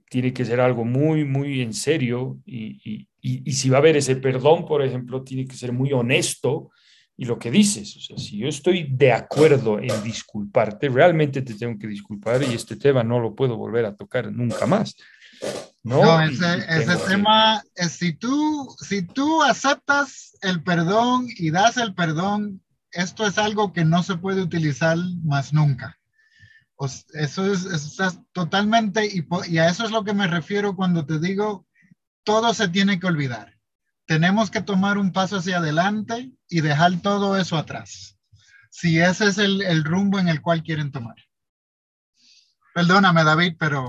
tiene 0.09 0.33
que 0.33 0.45
ser 0.45 0.61
algo 0.61 0.85
muy, 0.85 1.25
muy 1.25 1.61
en 1.61 1.75
serio 1.75 2.39
y, 2.47 3.09
y, 3.21 3.53
si 3.53 3.71
va 3.71 3.79
a 3.79 3.81
haber 3.81 3.97
ese 3.97 4.17
perdón, 4.17 4.67
por 4.67 4.83
ejemplo, 4.83 5.23
tiene 5.23 5.47
que 5.47 5.57
ser 5.57 5.73
muy 5.73 5.93
honesto 5.93 6.71
y 7.17 7.27
lo 7.27 7.39
que 7.39 7.51
dices, 7.51 7.97
o 7.97 8.01
sea, 8.01 8.19
si 8.19 8.39
yo 8.39 8.49
estoy 8.49 8.89
de 8.91 9.13
acuerdo 9.13 9.79
en 9.79 10.03
disculparte, 10.03 10.89
realmente 10.89 11.43
te 11.43 11.55
tengo 11.55 11.79
que 11.79 11.87
disculpar 11.87 12.43
y 12.43 12.55
este 12.55 12.77
tema 12.77 13.05
no 13.05 13.21
lo 13.21 13.35
puedo 13.35 13.57
volver 13.57 13.85
a 13.87 13.95
tocar 13.95 14.33
nunca 14.33 14.67
más. 14.67 14.97
No, 15.85 16.03
no 16.03 16.23
ese, 16.23 16.65
ese 16.69 16.97
tema, 17.07 17.63
es, 17.77 17.93
si, 17.93 18.15
tú, 18.15 18.75
si 18.81 19.03
tú 19.03 19.43
aceptas 19.43 20.37
el 20.43 20.63
perdón 20.63 21.29
y 21.37 21.51
das 21.51 21.77
el 21.77 21.95
perdón, 21.95 22.63
esto 22.91 23.27
es 23.27 23.39
algo 23.39 23.73
que 23.73 23.85
no 23.85 24.03
se 24.03 24.17
puede 24.17 24.43
utilizar 24.43 24.97
más 25.23 25.53
nunca. 25.53 25.99
Eso 27.13 27.53
es, 27.53 27.65
eso 27.65 28.05
es 28.05 28.19
totalmente, 28.33 29.07
y, 29.07 29.27
y, 29.49 29.59
a 29.59 29.69
eso 29.69 29.85
es 29.85 29.91
lo 29.91 30.05
que 30.05 30.15
me 30.15 30.27
refiero 30.27 30.75
cuando 30.75 31.07
te 31.07 31.21
digo, 31.21 31.67
todo 32.25 32.53
se 32.55 32.69
tiene 32.69 32.99
que 32.99 33.07
olvidar. 33.07 33.54
Tenemos 34.07 34.51
que 34.51 34.61
tomar 34.61 34.99
un 34.99 35.13
paso 35.13 35.37
hacia 35.37 35.59
adelante 35.59 36.33
y 36.49 36.61
dejar 36.61 37.01
todo 37.01 37.37
eso 37.39 37.57
atrás. 37.57 38.19
Si 38.71 38.99
ese 38.99 39.27
es 39.27 39.39
el, 39.39 39.63
el 39.63 39.85
rumbo 39.85 40.19
en 40.19 40.29
el 40.29 40.43
cual 40.43 40.63
quieren 40.63 40.91
tomar. 40.91 41.17
Perdóname, 42.75 43.23
David, 43.23 43.57
pero 43.59 43.89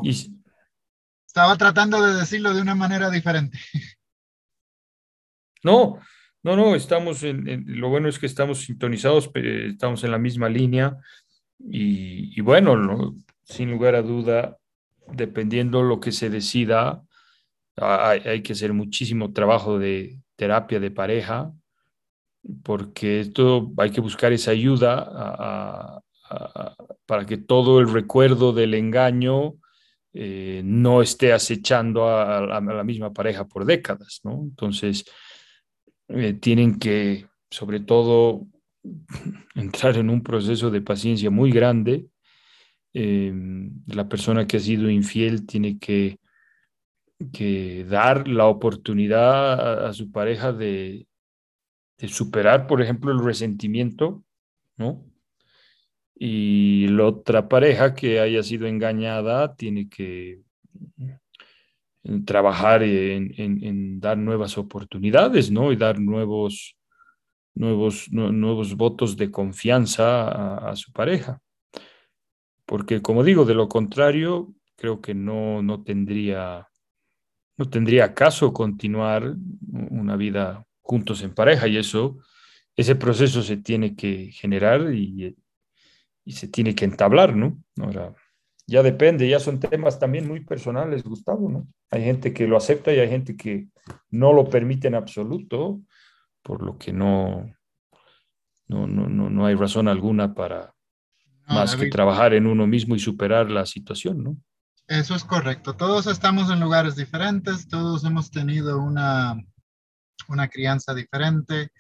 estaba 1.26 1.58
tratando 1.58 2.02
de 2.06 2.14
decirlo 2.14 2.54
de 2.54 2.62
una 2.62 2.76
manera 2.76 3.10
diferente. 3.10 3.60
No, 5.64 6.00
no, 6.44 6.56
no, 6.56 6.76
estamos 6.76 7.24
en, 7.24 7.50
en, 7.50 7.80
lo 7.80 7.90
bueno 7.90 8.08
es 8.08 8.20
que 8.20 8.28
estamos 8.28 8.60
sintonizados, 8.60 9.32
estamos 9.34 10.04
en 10.04 10.12
la 10.12 10.20
misma 10.20 10.48
línea 10.48 10.96
y, 11.58 12.38
y 12.38 12.42
bueno, 12.42 12.78
no, 12.78 13.16
sin 13.44 13.72
lugar 13.72 13.96
a 13.96 14.04
duda, 14.04 14.60
dependiendo 15.08 15.82
lo 15.82 16.00
que 16.00 16.12
se 16.12 16.30
decida, 16.30 17.02
hay, 17.78 18.42
que 18.42 18.54
hacer 18.54 18.74
muchísimo 18.74 19.34
trabajo 19.34 19.80
de 19.80 20.20
terapia 20.36 20.80
de 20.80 20.92
pareja, 20.92 21.52
porque 22.64 23.22
esto 23.22 23.72
hay 23.78 23.92
que 23.92 24.02
buscar 24.02 24.34
esa 24.34 24.52
ayuda 24.52 26.02
para 27.06 27.26
que 27.26 27.38
todo 27.38 27.80
el 27.80 27.92
recuerdo 27.92 28.54
del 28.54 28.74
engaño 28.74 29.56
eh, 30.14 30.62
no 30.64 31.02
esté 31.02 31.34
acechando 31.34 32.08
a, 32.08 32.62
la 32.62 32.84
misma 32.84 33.12
pareja 33.12 33.46
por 33.46 33.66
décadas. 33.66 34.22
Entonces, 34.24 35.06
eh, 36.08 36.34
tienen 36.34 36.80
que, 36.80 37.28
sobre 37.50 37.82
todo, 37.82 38.48
entrar 39.56 39.98
en 39.98 40.10
un 40.10 40.24
proceso 40.24 40.72
de 40.72 40.82
paciencia 40.82 41.30
muy 41.30 41.52
grande. 41.52 42.06
Eh, 42.94 43.34
la 43.88 44.08
persona 44.08 44.48
que 44.48 44.58
ha 44.58 44.62
sido 44.62 44.90
infiel 44.90 45.46
tiene 45.46 45.78
que, 45.80 46.20
que 47.32 47.86
dar 47.86 48.28
la 48.28 48.48
oportunidad 48.48 49.86
a, 49.88 49.94
su 49.94 50.12
pareja 50.12 50.52
de, 50.52 51.08
superar, 52.08 52.68
por 52.68 52.82
ejemplo, 52.82 53.12
el 53.12 53.24
resentimiento, 53.24 54.24
¿no? 54.78 55.06
Y 56.18 56.88
la 56.88 57.06
otra 57.06 57.48
pareja 57.48 57.94
que 57.94 58.20
haya 58.20 58.42
sido 58.44 58.68
engañada 58.68 59.56
tiene 59.56 59.90
que 59.90 60.42
trabajar 62.26 62.84
en, 62.84 63.34
en, 63.38 64.00
dar 64.00 64.18
nuevas 64.18 64.58
oportunidades, 64.58 65.52
¿no? 65.52 65.72
Y 65.72 65.76
dar 65.76 66.00
nuevos, 66.00 66.78
nuevos, 67.56 68.08
nuevos 68.12 68.76
votos 68.76 69.18
de 69.18 69.32
confianza 69.32 70.28
a, 70.28 70.72
a, 70.72 70.76
su 70.76 70.92
pareja. 70.92 71.42
Porque, 72.66 73.02
como 73.02 73.24
digo, 73.24 73.46
de 73.46 73.56
lo 73.56 73.68
contrario, 73.68 74.54
creo 74.76 75.02
que 75.02 75.14
no, 75.14 75.62
no, 75.62 75.84
tendría, 75.84 76.68
no 77.58 77.70
tendría 77.70 78.14
caso 78.14 78.54
continuar 78.54 79.36
una 79.72 80.16
vida 80.16 80.66
juntos 80.82 81.22
en 81.24 81.34
pareja 81.34 81.68
y 81.68 81.78
eso, 81.78 82.18
ese 82.76 82.96
proceso 82.96 83.42
se 83.42 83.58
tiene 83.58 83.96
que 83.96 84.32
generar 84.32 84.94
y, 84.94 85.36
y 86.24 86.32
se 86.34 86.48
tiene 86.48 86.76
que 86.76 86.86
entablar, 86.86 87.36
¿no? 87.36 87.62
Ahora, 87.80 88.14
ya 88.68 88.82
depende, 88.82 89.28
ya 89.30 89.40
son 89.40 89.60
temas 89.60 90.00
también 90.00 90.28
muy 90.28 90.42
personales, 90.42 91.04
Gustavo, 91.04 91.50
¿no? 91.50 91.68
Hay 91.92 92.04
gente 92.04 92.34
que 92.34 92.48
lo 92.48 92.58
acepta 92.58 92.94
y 92.94 93.00
hay 93.00 93.10
gente 93.10 93.38
que 93.38 93.68
no 94.10 94.34
lo 94.34 94.50
permite 94.50 94.88
en 94.88 94.96
absoluto, 94.96 95.82
por 96.42 96.64
lo 96.64 96.78
que 96.78 96.92
no, 96.92 97.52
no, 98.68 98.88
no, 98.88 99.08
no, 99.08 99.30
no 99.30 99.46
hay 99.46 99.56
razón 99.56 99.88
alguna 99.88 100.34
para 100.34 100.74
no, 101.48 101.56
más 101.56 101.72
David, 101.72 101.84
que 101.84 101.90
trabajar 101.92 102.34
en 102.34 102.48
uno 102.48 102.66
mismo 102.66 102.96
y 102.96 103.00
superar 103.00 103.52
la 103.52 103.66
situación, 103.66 104.24
¿no? 104.24 104.38
Eso 104.88 105.16
es 105.16 105.24
correcto. 105.24 105.74
Todos 105.74 106.06
estamos 106.06 106.52
en 106.52 106.60
lugares 106.60 106.96
diferentes, 106.96 107.68
todos 107.68 108.04
hemos 108.04 108.30
tenido 108.30 108.78
una, 108.80 109.36
una 110.28 110.48
crianza 110.48 110.94
diferente, 110.94 111.72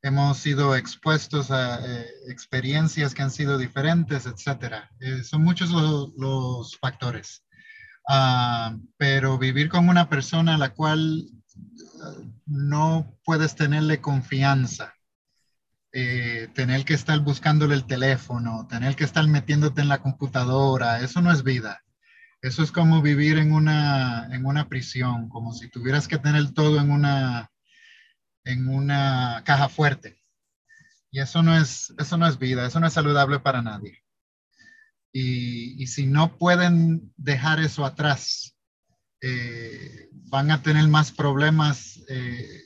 hemos 0.00 0.38
sido 0.38 0.74
expuestos 0.74 1.50
a 1.50 1.78
eh, 1.84 2.06
experiencias 2.28 3.14
que 3.14 3.20
han 3.20 3.30
sido 3.30 3.58
diferentes, 3.58 4.24
etcétera. 4.24 4.90
Eh, 5.00 5.22
son 5.24 5.44
muchos 5.44 5.70
los, 5.70 6.78
factores. 6.78 7.44
Ah, 8.08 8.76
pero 8.96 9.36
vivir 9.36 9.68
con 9.68 9.90
una 9.90 10.08
persona 10.08 10.54
a 10.54 10.58
la 10.58 10.70
cual 10.72 11.28
eh, 11.28 12.30
no 12.46 13.14
puedes 13.24 13.54
tenerle 13.56 14.00
confianza, 14.00 14.94
tener 15.92 16.86
que 16.86 16.94
estar 16.94 17.20
buscándole 17.20 17.74
el 17.74 17.84
teléfono, 17.84 18.66
tener 18.66 18.96
que 18.96 19.04
estar 19.04 19.26
metiéndote 19.28 19.82
en 19.82 19.88
la 19.88 20.00
computadora, 20.00 21.00
eso 21.00 21.20
no 21.20 21.30
es 21.30 21.42
vida. 21.42 21.82
Eso 22.42 22.64
es 22.64 22.72
como 22.72 23.00
vivir 23.00 23.38
en 23.38 23.52
una, 23.52 24.26
en 24.32 24.44
una 24.44 24.68
prisión, 24.68 25.28
como 25.28 25.52
si 25.52 25.70
tuvieras 25.70 26.08
que 26.08 26.18
tener 26.18 26.52
todo 26.52 26.80
en 26.80 26.90
una, 26.90 27.52
en 28.44 28.68
una 28.68 29.42
caja 29.44 29.68
fuerte. 29.68 30.20
Y 31.12 31.20
eso 31.20 31.42
no 31.44 31.56
es, 31.56 31.94
eso 31.98 32.16
no 32.16 32.26
es 32.26 32.38
vida, 32.40 32.66
eso 32.66 32.80
no 32.80 32.88
es 32.88 32.94
saludable 32.94 33.38
para 33.38 33.62
nadie. 33.62 34.02
Y, 35.12 35.86
si 35.86 36.06
no 36.06 36.36
pueden 36.36 37.12
dejar 37.16 37.60
eso 37.60 37.84
atrás, 37.84 38.56
eh, 39.20 40.08
van 40.10 40.50
a 40.50 40.62
tener 40.62 40.88
más 40.88 41.12
problemas 41.12 42.00
eh, 42.08 42.62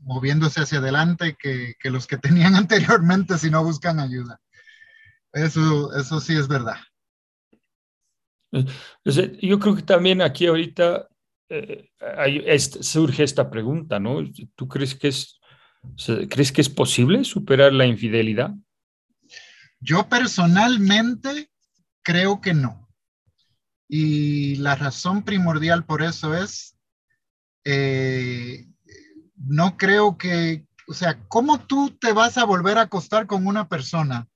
moviéndose 0.00 0.60
hacia 0.60 0.78
adelante 0.78 1.34
que, 1.36 1.74
que, 1.80 1.90
los 1.90 2.06
que 2.06 2.18
tenían 2.18 2.54
anteriormente 2.56 3.36
si 3.36 3.50
no 3.50 3.64
buscan 3.64 3.98
ayuda. 3.98 4.40
Eso, 5.32 5.92
eso 5.98 6.20
sí 6.20 6.36
es 6.36 6.46
verdad. 6.46 6.76
Yo 8.52 9.58
creo 9.58 9.76
que 9.76 9.82
también 9.82 10.22
aquí 10.22 10.46
ahorita 10.46 11.08
eh, 11.48 11.90
surge 12.80 13.24
esta 13.24 13.50
pregunta, 13.50 13.98
¿no? 13.98 14.22
¿Tú 14.54 14.68
crees 14.68 14.94
que 14.94 15.08
es, 15.08 15.40
crees 16.28 16.52
que 16.52 16.60
es 16.60 16.68
posible 16.68 17.24
superar 17.24 17.72
la 17.72 17.86
infidelidad? 17.86 18.54
Yo 19.80 20.08
personalmente 20.08 21.50
creo 22.02 22.40
que 22.40 22.54
no. 22.54 22.88
Y 23.88 24.56
la 24.56 24.74
razón 24.74 25.22
primordial 25.22 25.84
por 25.84 26.02
eso 26.02 26.36
es, 26.36 26.76
eh, 27.64 28.66
no 29.36 29.76
creo 29.76 30.18
que, 30.18 30.66
o 30.88 30.94
sea, 30.94 31.18
¿cómo 31.28 31.60
tú 31.60 31.96
te 31.98 32.12
vas 32.12 32.36
a 32.36 32.44
volver 32.44 32.76
a 32.76 32.82
acostar 32.82 33.26
con 33.26 33.46
una 33.46 33.68
persona 33.68 34.28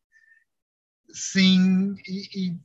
sin 1.09 1.99
y, 2.07 2.59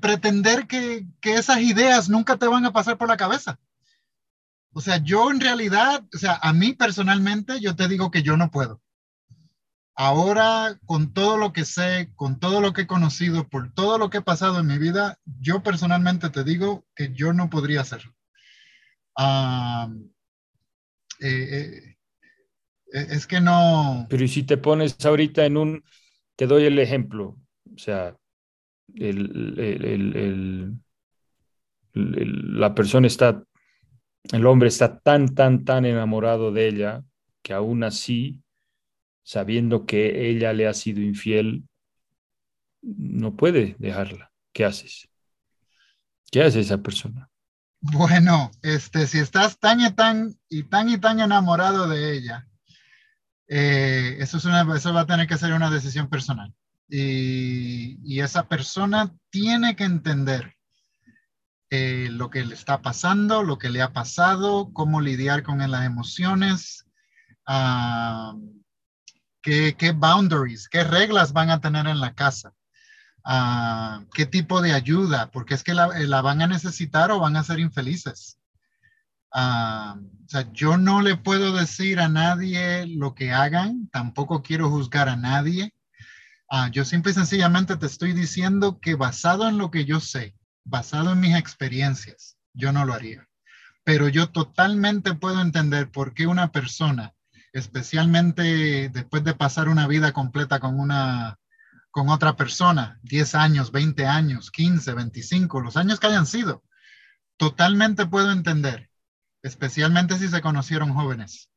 pretender 0.00 0.66
que, 0.66 1.06
que, 1.20 1.34
esas 1.34 1.60
ideas 1.60 2.08
nunca 2.08 2.36
te 2.36 2.46
van 2.46 2.64
a 2.64 2.72
pasar 2.72 2.98
por 2.98 3.08
la 3.08 3.16
cabeza? 3.16 3.58
O 4.72 4.80
sea, 4.80 4.98
yo 4.98 5.30
en 5.30 5.40
realidad, 5.40 6.04
o 6.14 6.18
sea, 6.18 6.38
a 6.42 6.52
mí 6.52 6.72
personalmente, 6.72 7.60
yo 7.60 7.74
te 7.74 7.88
digo 7.88 8.10
que 8.10 8.22
yo 8.22 8.36
no 8.36 8.50
puedo. 8.50 8.82
Ahora, 10.00 10.78
con 10.86 11.12
todo 11.12 11.36
lo 11.36 11.52
que 11.52 11.64
sé, 11.64 12.12
con 12.14 12.38
todo 12.38 12.60
lo 12.60 12.72
que 12.72 12.82
he 12.82 12.86
conocido, 12.86 13.48
por 13.48 13.72
todo 13.72 13.98
lo 13.98 14.10
que 14.10 14.18
he 14.18 14.22
pasado 14.22 14.60
en 14.60 14.68
mi 14.68 14.78
vida, 14.78 15.18
yo 15.40 15.64
personalmente 15.64 16.30
te 16.30 16.44
digo 16.44 16.86
que 16.94 17.12
yo 17.12 17.32
no 17.32 17.50
podría 17.50 17.80
hacerlo. 17.80 18.14
Eh, 21.20 21.48
eh, 21.50 21.96
eh, 22.92 23.06
es 23.10 23.26
que 23.26 23.40
no. 23.40 24.06
Pero 24.08 24.24
y 24.24 24.28
si 24.28 24.44
te 24.44 24.56
pones 24.56 25.04
ahorita 25.04 25.44
en 25.44 25.56
un, 25.56 25.84
te 26.36 26.46
doy 26.46 26.64
el 26.64 26.78
ejemplo, 26.78 27.36
o 27.74 27.78
sea, 27.78 28.16
la 31.94 32.74
persona 32.74 33.06
está 33.06 33.44
el 34.32 34.46
hombre 34.46 34.68
está 34.68 34.98
tan, 34.98 35.34
tan, 35.34 35.64
tan 35.64 35.84
enamorado 35.84 36.52
de 36.52 36.68
ella 36.68 37.04
que 37.42 37.54
aún 37.54 37.82
así, 37.82 38.42
sabiendo 39.22 39.86
que 39.86 40.30
ella 40.30 40.52
le 40.52 40.66
ha 40.66 40.74
sido 40.74 41.00
infiel, 41.00 41.64
no 42.82 43.36
puede 43.36 43.76
dejarla. 43.78 44.30
¿Qué 44.52 44.64
haces? 44.64 45.08
¿Qué 46.30 46.42
hace 46.42 46.60
esa 46.60 46.78
persona? 46.78 47.30
Bueno, 47.80 48.50
este, 48.62 49.06
si 49.06 49.18
estás 49.18 49.58
tan 49.58 49.80
y 49.80 49.90
tan 49.92 50.36
y 50.48 50.64
tan 50.64 50.88
y 50.88 50.98
tan 50.98 51.20
enamorado 51.20 51.88
de 51.88 52.16
ella, 52.16 52.46
eh, 53.46 54.16
eso, 54.18 54.36
es 54.36 54.44
una, 54.44 54.66
eso 54.76 54.92
va 54.92 55.02
a 55.02 55.06
tener 55.06 55.26
que 55.26 55.38
ser 55.38 55.52
una 55.52 55.70
decisión 55.70 56.08
personal. 56.10 56.52
Y, 56.88 58.20
esa 58.20 58.48
persona 58.48 59.14
tiene 59.30 59.76
que 59.76 59.84
entender 59.84 60.56
eh, 61.70 62.08
lo 62.10 62.30
que 62.30 62.44
le 62.44 62.54
está 62.54 62.82
pasando, 62.82 63.42
lo 63.42 63.58
que 63.58 63.70
le 63.70 63.82
ha 63.82 63.92
pasado, 63.92 64.72
cómo 64.72 65.00
lidiar 65.00 65.42
con 65.42 65.58
las 65.58 65.84
emociones, 65.84 66.86
ah, 67.46 68.34
qué, 69.42 69.92
boundaries, 69.94 70.68
qué 70.68 70.84
reglas 70.84 71.32
van 71.32 71.50
a 71.50 71.60
tener 71.60 71.86
en 71.86 72.00
la 72.00 72.14
casa, 72.14 72.54
ah, 73.24 74.02
qué 74.14 74.26
tipo 74.26 74.60
de 74.62 74.72
ayuda, 74.72 75.30
porque 75.30 75.54
es 75.54 75.62
que 75.62 75.74
la, 75.74 76.22
van 76.22 76.42
a 76.42 76.46
necesitar 76.46 77.10
o 77.10 77.20
van 77.20 77.36
a 77.36 77.44
ser 77.44 77.60
infelices. 77.60 78.38
Ah, 79.32 79.96
o 79.98 80.28
sea, 80.28 80.50
yo 80.52 80.78
no 80.78 81.02
le 81.02 81.16
puedo 81.16 81.54
decir 81.54 82.00
a 82.00 82.08
nadie 82.08 82.86
lo 82.86 83.14
que 83.14 83.32
hagan, 83.32 83.88
tampoco 83.90 84.42
quiero 84.42 84.70
juzgar 84.70 85.08
a 85.08 85.16
nadie. 85.16 85.74
Yo 86.72 86.84
simple 86.84 87.12
y 87.12 87.14
sencillamente 87.14 87.76
te 87.76 87.86
estoy 87.86 88.12
diciendo 88.12 88.78
que 88.80 88.94
basado 88.94 89.48
en 89.48 89.58
lo 89.58 89.70
que 89.70 89.84
yo 89.84 90.00
sé, 90.00 90.34
basado 90.64 91.12
en 91.12 91.20
mis 91.20 91.36
experiencias, 91.36 92.36
yo 92.54 92.72
no 92.72 92.84
lo 92.84 92.94
haría. 92.94 93.28
Pero 93.84 94.08
yo 94.08 94.30
totalmente 94.30 95.14
puedo 95.14 95.40
entender 95.40 95.90
por 95.90 96.14
qué 96.14 96.26
una 96.26 96.52
persona, 96.52 97.14
especialmente 97.52 98.88
después 98.90 99.24
de 99.24 99.34
pasar 99.34 99.68
una 99.68 99.86
vida 99.86 100.12
completa 100.12 100.60
con 100.60 100.78
una 100.78 101.38
con 101.90 102.10
otra 102.10 102.36
persona, 102.36 103.00
10 103.02 103.34
años, 103.34 103.72
20 103.72 104.06
años, 104.06 104.50
15, 104.50 104.92
25, 104.92 105.60
los 105.60 105.76
años 105.76 105.98
que 105.98 106.06
hayan 106.06 106.26
sido, 106.26 106.62
totalmente 107.38 108.06
puedo 108.06 108.30
entender, 108.30 108.90
especialmente 109.42 110.18
si 110.18 110.28
se 110.28 110.42
conocieron 110.42 110.92
jóvenes, 110.92 111.48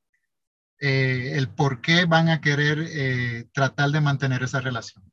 eh, 0.82 1.34
el 1.36 1.48
por 1.48 1.80
qué 1.80 2.06
van 2.06 2.28
a 2.28 2.42
querer 2.42 2.80
eh, 2.90 3.48
tratar 3.54 3.92
de 3.92 4.02
mantener 4.02 4.42
esa 4.42 4.62
relación. 4.62 5.04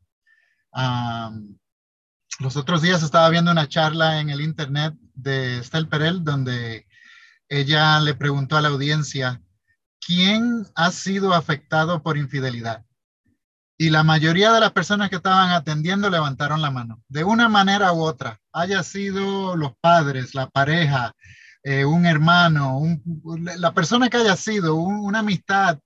Los 2.40 2.56
otros 2.56 2.82
días 2.82 3.02
estaba 3.02 3.28
viendo 3.28 3.50
una 3.50 3.68
charla 3.68 4.20
en 4.20 4.30
el 4.30 4.40
internet 4.40 4.94
de 5.14 5.58
Estel 5.58 5.88
Perel 5.88 6.24
donde 6.24 6.86
ella 7.48 8.00
le 8.00 8.14
preguntó 8.14 8.56
a 8.56 8.62
la 8.62 8.68
audiencia, 8.68 9.42
¿quién 10.00 10.66
ha 10.74 10.90
sido 10.90 11.34
afectado 11.34 12.02
por 12.02 12.16
infidelidad? 12.16 12.84
Y 13.76 13.90
la 13.90 14.04
mayoría 14.04 14.52
de 14.52 14.60
las 14.60 14.72
personas 14.72 15.10
que 15.10 15.16
estaban 15.16 15.50
atendiendo 15.50 16.08
levantaron 16.10 16.62
la 16.62 16.70
mano, 16.70 17.02
de 17.08 17.24
una 17.24 17.48
manera 17.48 17.92
u 17.92 18.00
otra, 18.00 18.40
haya 18.52 18.82
sido 18.82 19.54
los 19.54 19.72
padres, 19.80 20.34
la 20.34 20.48
pareja, 20.48 21.14
eh, 21.62 21.84
un 21.84 22.06
hermano, 22.06 22.80
la 23.56 23.72
persona 23.74 24.08
que 24.08 24.16
haya 24.16 24.36
sido, 24.36 24.76
una 24.76 25.20
amistad. 25.20 25.78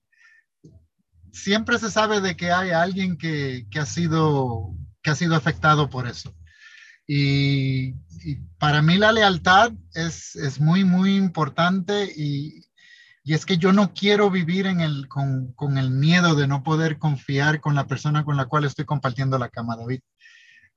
Siempre 1.33 1.79
se 1.79 1.91
sabe 1.91 2.21
de 2.21 2.37
que 2.37 2.53
hay 2.53 2.71
alguien 2.71 3.17
que, 3.17 3.67
ha 3.81 3.87
sido, 3.87 4.75
que 5.03 5.11
ha 5.11 5.15
sido 5.15 5.35
afectado 5.35 5.89
por 5.89 6.07
eso. 6.07 6.35
Y, 7.07 7.95
para 8.59 8.83
mí 8.83 8.99
la 8.99 9.11
lealtad 9.11 9.73
es, 9.95 10.37
es 10.37 10.61
muy, 10.61 10.85
muy 10.85 11.17
importante 11.17 12.13
y, 12.17 12.65
y, 13.25 13.35
es 13.35 13.45
que 13.45 13.59
yo 13.59 13.73
no 13.73 13.93
quiero 13.93 14.31
vivir 14.31 14.67
en 14.67 14.81
el, 14.81 15.09
con, 15.09 15.53
con, 15.55 15.77
el 15.77 15.91
miedo 15.91 16.37
de 16.37 16.47
no 16.47 16.63
poder 16.63 16.99
confiar 16.99 17.61
con 17.61 17.75
la 17.75 17.89
persona 17.89 18.25
con 18.25 18.37
la 18.37 18.45
cual 18.45 18.65
estoy 18.65 18.85
compartiendo 18.85 19.39
la 19.39 19.49
cama, 19.49 19.77
David. 19.77 20.01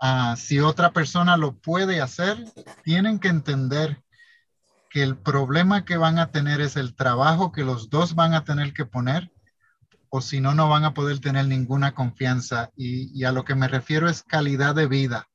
Uh, 0.01 0.35
si 0.35 0.59
otra 0.59 0.91
persona 0.91 1.37
lo 1.37 1.55
puede 1.57 2.01
hacer, 2.01 2.43
tienen 2.83 3.19
que 3.19 3.27
entender 3.29 4.01
que 4.95 5.03
el 5.03 5.17
problema 5.17 5.83
que 5.83 5.97
van 5.97 6.19
a 6.19 6.31
tener 6.31 6.61
es 6.61 6.77
el 6.77 6.95
trabajo 6.95 7.51
que 7.51 7.65
los 7.65 7.89
dos 7.89 8.15
van 8.15 8.33
a 8.33 8.45
tener 8.45 8.71
que 8.71 8.85
poner 8.85 9.29
o 10.07 10.21
si 10.21 10.39
no, 10.39 10.55
no 10.55 10.69
van 10.69 10.85
a 10.85 10.93
poder 10.93 11.19
tener 11.19 11.49
ninguna 11.49 11.93
confianza. 11.93 12.71
Y, 12.77 13.11
y, 13.13 13.25
a 13.25 13.33
lo 13.33 13.43
que 13.43 13.55
me 13.55 13.67
refiero 13.67 14.07
es 14.07 14.23
calidad 14.23 14.73
de 14.73 14.87
vida 14.87 15.27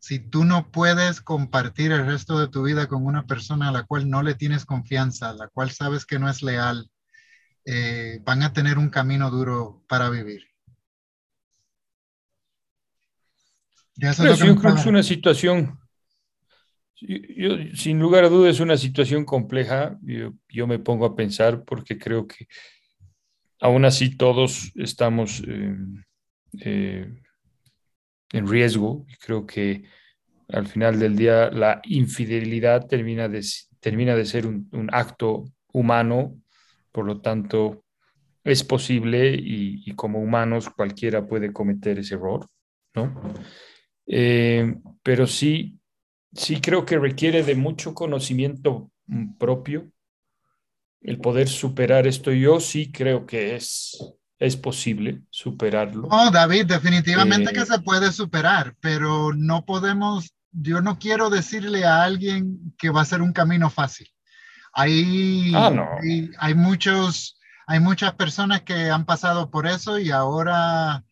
si 0.00 0.18
tú 0.18 0.44
no 0.44 0.72
puedes 0.72 1.20
compartir 1.20 1.92
el 1.92 2.04
resto 2.04 2.40
de 2.40 2.48
tu 2.48 2.64
vida 2.64 2.88
con 2.88 3.06
una 3.06 3.28
persona 3.28 3.68
a 3.68 3.72
la 3.72 3.84
cual 3.84 4.10
no 4.10 4.24
le 4.24 4.34
tienes 4.34 4.64
confianza, 4.64 5.30
a 5.30 5.34
la 5.34 5.46
cual 5.46 5.70
sabes 5.70 6.04
que 6.04 6.18
no 6.18 6.28
es 6.28 6.42
leal, 6.42 6.90
eh, 7.64 8.20
van 8.24 8.42
a 8.42 8.52
tener 8.52 8.76
un 8.76 8.90
camino 8.90 9.30
duro 9.30 9.84
para 9.86 10.10
vivir. 10.10 10.42
yo 13.94 14.56
creo 14.56 14.74
que 14.74 14.80
es 14.80 14.86
una 14.86 15.04
situación, 15.04 15.78
sin 17.74 17.98
lugar 17.98 18.24
a 18.24 18.28
dudas, 18.28 18.54
es 18.54 18.60
una 18.60 18.76
situación 18.76 19.24
compleja. 19.24 19.98
Yo, 20.48 20.66
me 20.66 20.78
pongo 20.78 21.04
a 21.04 21.14
pensar 21.14 21.64
porque 21.64 21.98
creo 21.98 22.26
que 22.26 22.46
aún 23.60 23.84
así 23.84 24.16
todos 24.16 24.72
estamos 24.76 25.42
eh, 25.46 25.76
eh, 26.60 27.22
en 28.32 28.48
riesgo. 28.48 29.06
Creo 29.20 29.46
que 29.46 29.84
al 30.48 30.66
final 30.66 30.98
del 30.98 31.16
día 31.16 31.50
la 31.50 31.80
infidelidad 31.84 32.86
termina 32.86 33.28
de, 33.28 33.44
termina 33.80 34.14
de 34.14 34.24
ser 34.24 34.46
un, 34.46 34.88
acto 34.92 35.44
humano 35.72 36.40
Por 36.92 37.04
lo 37.04 37.20
tanto, 37.20 37.84
es 38.42 38.64
posible 38.64 39.36
y, 39.38 39.92
como 39.96 40.20
humanos 40.20 40.70
cualquiera 40.70 41.26
puede 41.26 41.52
cometer 41.52 41.98
ese 41.98 42.14
error, 42.14 42.46
¿no? 42.94 43.34
Eh, 44.06 44.76
pero 45.02 45.26
sí, 45.26 45.78
sí 46.34 46.60
creo 46.60 46.84
que 46.84 46.98
requiere 46.98 47.42
de 47.42 47.54
mucho 47.54 47.94
conocimiento 47.94 48.90
mm, 49.06 49.34
propio 49.38 49.90
el 51.06 51.20
poder 51.20 51.48
superar 51.48 52.06
esto. 52.06 52.32
Yo 52.32 52.60
sí 52.60 52.90
creo 52.90 53.26
que 53.26 53.54
es, 53.56 53.96
es 54.38 54.56
posible 54.56 55.22
superarlo. 55.30 56.08
No, 56.10 56.30
David, 56.30 56.66
definitivamente 56.66 57.52
que 57.52 57.60
eh, 57.60 57.66
se 57.66 57.78
puede 57.80 58.12
superar, 58.12 58.74
pero 58.80 59.32
no 59.32 59.64
podemos, 59.64 60.34
yo 60.50 60.80
no 60.80 60.98
quiero 60.98 61.30
decirle 61.30 61.84
a 61.84 62.02
alguien 62.02 62.74
que 62.76 62.90
va 62.90 63.02
a 63.02 63.06
ser 63.06 63.22
un 63.22 63.32
camino 63.32 63.70
fácil. 63.70 64.08
Hay, 64.72 65.52
ah, 65.54 65.72
hay, 66.38 66.54
muchos, 66.54 67.38
hay 67.66 67.80
muchas 67.80 68.12
personas 68.14 68.60
que 68.60 68.90
han 68.90 69.06
pasado 69.06 69.50
por 69.50 69.66
eso 69.66 69.98
y 69.98 70.10
ahora, 70.10 71.02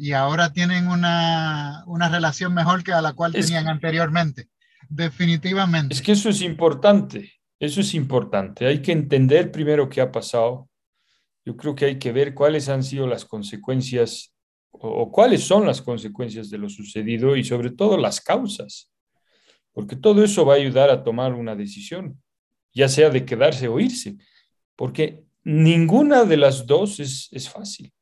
y 0.00 0.12
ahora 0.12 0.50
tienen 0.50 0.88
una, 0.88 1.84
una 1.86 2.08
relación 2.08 2.54
mejor 2.54 2.82
que 2.82 2.90
a 2.90 3.02
la 3.02 3.12
cual 3.12 3.32
tenían 3.32 3.68
anteriormente. 3.68 4.48
Definitivamente. 4.88 5.94
Es 5.94 6.00
que 6.00 6.12
eso 6.12 6.30
es 6.30 6.40
importante. 6.40 7.34
Eso 7.58 7.82
es 7.82 7.92
importante. 7.92 8.66
Hay 8.66 8.80
que 8.80 8.92
entender 8.92 9.52
primero 9.52 9.90
qué 9.90 10.00
ha 10.00 10.10
pasado. 10.10 10.70
Yo 11.44 11.54
creo 11.54 11.74
que 11.74 11.84
hay 11.84 11.98
que 11.98 12.12
ver 12.12 12.32
cuáles 12.32 12.70
han 12.70 12.82
sido 12.82 13.06
las 13.06 13.26
consecuencias 13.26 14.34
o, 14.70 15.12
cuáles 15.12 15.44
son 15.44 15.66
las 15.66 15.82
consecuencias 15.82 16.48
de 16.48 16.56
lo 16.56 16.70
sucedido 16.70 17.36
y 17.36 17.44
sobre 17.44 17.70
todo 17.70 17.98
las 17.98 18.22
causas, 18.22 18.90
porque 19.72 19.96
todo 19.96 20.24
eso 20.24 20.46
va 20.46 20.54
a 20.54 20.56
ayudar 20.56 20.88
a 20.88 21.02
tomar 21.02 21.34
una 21.34 21.54
decisión, 21.54 22.22
ya 22.72 22.88
sea 22.88 23.10
de 23.10 23.26
quedarse 23.26 23.68
o 23.68 23.78
irse, 23.78 24.16
porque 24.76 25.24
ninguna 25.44 26.24
de 26.24 26.38
las 26.38 26.66
dos 26.66 27.00
es, 27.00 27.28
es 27.32 27.50
fácil. 27.50 27.92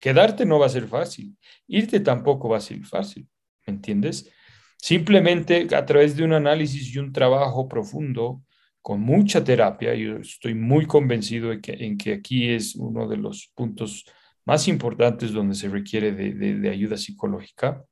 Quedarte 0.00 0.46
no 0.46 0.58
va 0.58 0.66
a 0.66 0.70
ser 0.70 0.88
fácil, 0.88 1.36
irte 1.68 2.00
tampoco 2.00 2.48
va 2.48 2.56
a 2.56 2.60
ser 2.60 2.82
fácil, 2.84 3.28
¿me 3.66 3.74
entiendes? 3.74 4.30
Simplemente 4.78 5.68
a 5.76 5.84
través 5.84 6.16
de 6.16 6.24
un 6.24 6.32
análisis 6.32 6.94
y 6.94 6.98
un 6.98 7.12
trabajo 7.12 7.68
profundo, 7.68 8.42
con 8.82 9.00
mucha 9.00 9.44
terapia, 9.44 9.94
yo 9.94 10.16
estoy 10.16 10.54
muy 10.54 10.86
convencido 10.86 11.50
de 11.50 11.60
que, 11.60 11.72
en 11.72 11.98
que 11.98 12.14
aquí 12.14 12.48
es 12.48 12.74
uno 12.76 13.06
de 13.06 13.18
los 13.18 13.50
puntos 13.54 14.06
más 14.46 14.68
importantes 14.68 15.32
donde 15.32 15.54
se 15.54 15.68
requiere 15.68 16.12
de, 16.12 16.32
de, 16.32 16.70
ayuda 16.70 16.96
psicológica, 16.96 17.84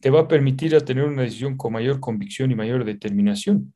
te 0.00 0.10
va 0.10 0.20
a 0.20 0.28
permitir 0.28 0.74
a 0.74 0.80
tener 0.80 1.04
una 1.04 1.22
decisión 1.22 1.56
con 1.56 1.74
mayor 1.74 2.00
convicción 2.00 2.50
y 2.50 2.54
mayor 2.54 2.84
determinación. 2.84 3.74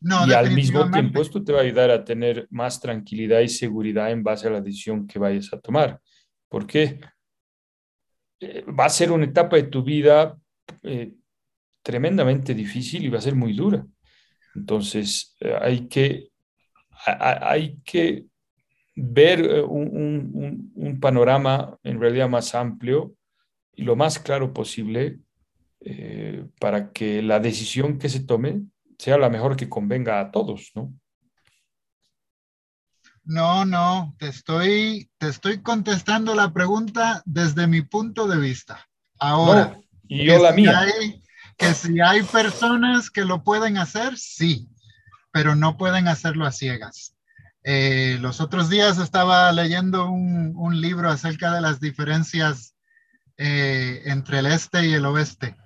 y 0.00 0.32
al 0.32 0.50
mismo 0.52 0.90
tiempo 0.90 1.20
esto 1.20 1.44
te 1.44 1.52
va 1.52 1.60
a 1.60 1.62
ayudar 1.62 1.90
a 1.90 2.04
tener 2.04 2.46
más 2.50 2.80
tranquilidad 2.80 3.40
y 3.40 3.48
seguridad 3.48 4.10
en 4.10 4.22
base 4.22 4.48
a 4.48 4.50
la 4.50 4.60
decisión 4.60 5.06
que 5.06 5.18
vayas 5.18 5.52
a 5.52 5.60
tomar. 5.60 6.00
Porque 6.48 7.00
eh, 8.40 8.64
va 8.66 8.86
a 8.86 8.90
ser 8.90 9.12
una 9.12 9.24
etapa 9.24 9.56
de 9.56 9.64
tu 9.64 9.82
vida 9.82 10.38
eh, 10.82 11.14
tremendamente 11.82 12.54
difícil 12.54 13.04
y 13.04 13.08
va 13.08 13.18
a 13.18 13.22
ser 13.22 13.34
muy 13.34 13.52
dura. 13.52 13.86
Entonces, 14.54 15.36
eh, 15.40 15.56
hay, 15.60 15.88
que, 15.88 16.28
hay 17.06 17.78
que 17.84 18.26
ver 18.94 19.64
un, 19.64 20.98
panorama 21.00 21.78
en 21.82 22.00
realidad 22.00 22.28
más 22.28 22.54
amplio 22.54 23.14
y 23.74 23.82
lo 23.82 23.96
más 23.96 24.18
claro 24.18 24.54
posible 24.54 25.18
para 26.58 26.92
que 26.92 27.20
la 27.20 27.40
decisión 27.40 27.98
que 27.98 28.08
se 28.08 28.24
tome 28.24 28.62
sea 28.98 29.18
la 29.18 29.28
mejor 29.28 29.56
que 29.56 29.68
convenga 29.68 30.20
a 30.20 30.30
todos, 30.30 30.72
¿no? 30.74 30.94
No, 33.24 33.64
no, 33.64 34.14
te 34.18 34.28
estoy, 34.28 35.10
te 35.18 35.28
estoy 35.28 35.62
contestando 35.62 36.34
la 36.34 36.52
pregunta 36.52 37.22
desde 37.24 37.66
mi 37.66 37.82
punto 37.82 38.26
de 38.26 38.38
vista. 38.38 38.86
Ahora, 39.18 39.78
y 40.06 40.26
yo 40.26 40.42
la 40.42 40.52
mía 40.52 40.86
que 41.56 41.72
si 41.72 42.00
hay 42.00 42.22
personas 42.22 43.10
que 43.10 43.24
lo 43.24 43.42
pueden 43.42 43.78
hacer, 43.78 44.18
sí, 44.18 44.68
pero 45.32 45.54
no 45.54 45.76
pueden 45.76 46.08
hacerlo 46.08 46.46
a 46.46 46.52
ciegas. 46.52 47.14
Eh, 47.62 48.18
los 48.20 48.40
otros 48.42 48.68
días 48.68 48.98
estaba 48.98 49.50
leyendo 49.52 50.10
un, 50.10 50.80
libro 50.80 51.10
acerca 51.10 51.52
de 51.52 51.62
las 51.62 51.80
diferencias 51.80 52.74
eh, 53.38 54.02
entre 54.04 54.40
el 54.40 54.46
este 54.46 54.86
y 54.86 54.92
el 54.92 55.06
oeste. 55.06 55.56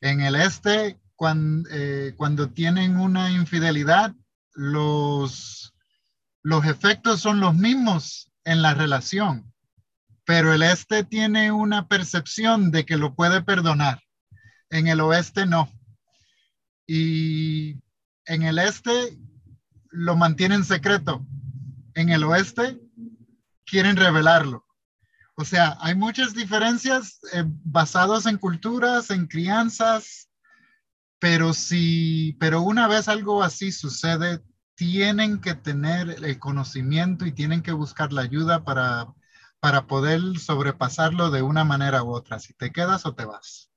En 0.00 0.20
el 0.22 0.34
este, 0.34 0.98
eh, 1.70 2.14
cuando, 2.16 2.48
tienen 2.50 2.98
una 2.98 3.30
infidelidad, 3.30 4.12
los, 4.54 5.72
los 6.42 6.64
efectos 6.66 7.20
son 7.20 7.40
los 7.40 7.54
mismos 7.54 8.30
en 8.44 8.62
la 8.62 8.74
relación, 8.74 9.52
pero 10.24 10.52
el 10.52 10.62
este 10.62 11.04
tiene 11.04 11.52
una 11.52 11.88
percepción 11.88 12.70
de 12.70 12.84
que 12.86 12.96
lo 12.96 13.14
puede 13.14 13.42
perdonar 13.42 14.02
en 14.70 14.86
el 14.86 15.00
oeste 15.00 15.46
no. 15.46 15.70
Y 16.86 17.76
en 18.26 18.42
el 18.42 18.58
este 18.58 19.18
lo 19.90 20.16
mantienen 20.16 20.64
secreto. 20.64 21.26
En 21.94 22.08
el 22.08 22.24
oeste 22.24 22.80
quieren 23.66 23.96
revelarlo. 23.96 24.64
O 25.34 25.44
sea, 25.44 25.76
hay 25.80 25.94
muchas 25.94 26.34
diferencias 26.34 27.20
eh, 27.32 27.44
basadas 27.46 28.26
en 28.26 28.36
culturas, 28.36 29.10
en 29.10 29.26
crianzas, 29.26 30.28
pero 31.18 31.54
si, 31.54 32.36
pero 32.38 32.62
una 32.62 32.88
vez 32.88 33.08
algo 33.08 33.42
así 33.42 33.72
sucede, 33.72 34.40
tienen 34.80 35.42
que 35.42 35.54
tener 35.54 36.08
el 36.24 36.38
conocimiento 36.38 37.26
y 37.26 37.32
tienen 37.32 37.62
que 37.62 37.72
buscar 37.72 38.14
la 38.14 38.22
ayuda 38.22 38.64
para, 38.64 39.12
para 39.60 39.86
poder 39.86 40.38
sobrepasarlo 40.38 41.30
de 41.30 41.42
una 41.42 41.64
manera 41.64 42.02
u 42.02 42.12
otra. 42.12 42.38
Si 42.38 42.54
te 42.54 42.72
quedas 42.72 43.04
o 43.04 43.14
te 43.14 43.26
vas. 43.26 43.70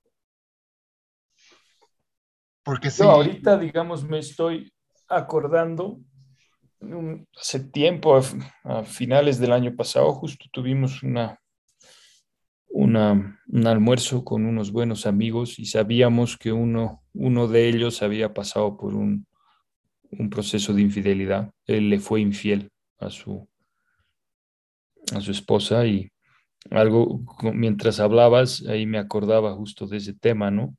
Porque 2.63 2.89
sí. 2.89 3.03
ahorita, 3.03 3.57
digamos, 3.57 4.05
me 4.05 4.19
estoy 4.19 4.71
acordando, 5.09 5.99
hace 7.37 7.59
tiempo, 7.59 8.17
a, 8.63 8.83
finales 8.83 9.39
del 9.39 9.51
año 9.51 9.75
pasado, 9.75 10.09
justo 10.13 10.45
tuvimos 10.53 11.03
una, 11.03 11.37
una, 12.69 13.41
un 13.45 13.67
almuerzo 13.67 14.23
con 14.23 14.45
unos 14.45 14.71
buenos 14.71 15.05
amigos 15.05 15.59
y 15.59 15.65
sabíamos 15.65 16.37
que 16.37 16.53
uno, 16.53 17.03
uno 17.13 17.49
de 17.49 17.67
ellos 17.67 18.01
había 18.01 18.33
pasado 18.33 18.77
por 18.77 18.95
un, 18.95 19.27
un 20.19 20.29
proceso 20.29 20.73
de 20.73 20.81
infidelidad. 20.81 21.51
Él 21.65 21.89
le 21.89 21.99
fue 21.99 22.21
infiel 22.21 22.69
a 22.99 23.09
su, 23.09 23.47
a 25.13 25.21
su 25.21 25.31
esposa 25.31 25.85
y 25.85 26.11
algo, 26.71 27.21
mientras 27.53 27.99
hablabas, 27.99 28.63
ahí 28.67 28.85
me 28.85 28.97
acordaba 28.97 29.53
justo 29.53 29.85
de 29.87 29.97
ese 29.97 30.13
tema, 30.13 30.49
¿no? 30.49 30.75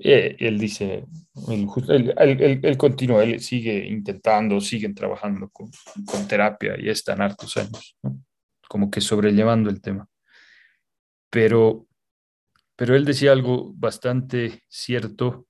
Eh, 0.00 0.36
él 0.38 0.58
dice, 0.60 1.06
él, 1.48 2.76
continúa, 2.76 3.24
él 3.24 3.40
sigue 3.40 3.84
intentando, 3.86 4.60
siguen 4.60 4.94
trabajando 4.94 5.48
con, 5.50 5.70
terapia 6.28 6.76
y 6.78 6.88
están 6.88 7.20
hartos 7.20 7.56
años, 7.56 7.96
como 8.68 8.90
que 8.90 9.00
sobrellevando 9.00 9.70
el 9.70 9.80
tema. 9.80 10.06
Pero, 11.30 11.86
pero 12.76 12.94
él 12.94 13.04
decía 13.04 13.32
algo 13.32 13.72
bastante 13.74 14.62
cierto, 14.68 15.47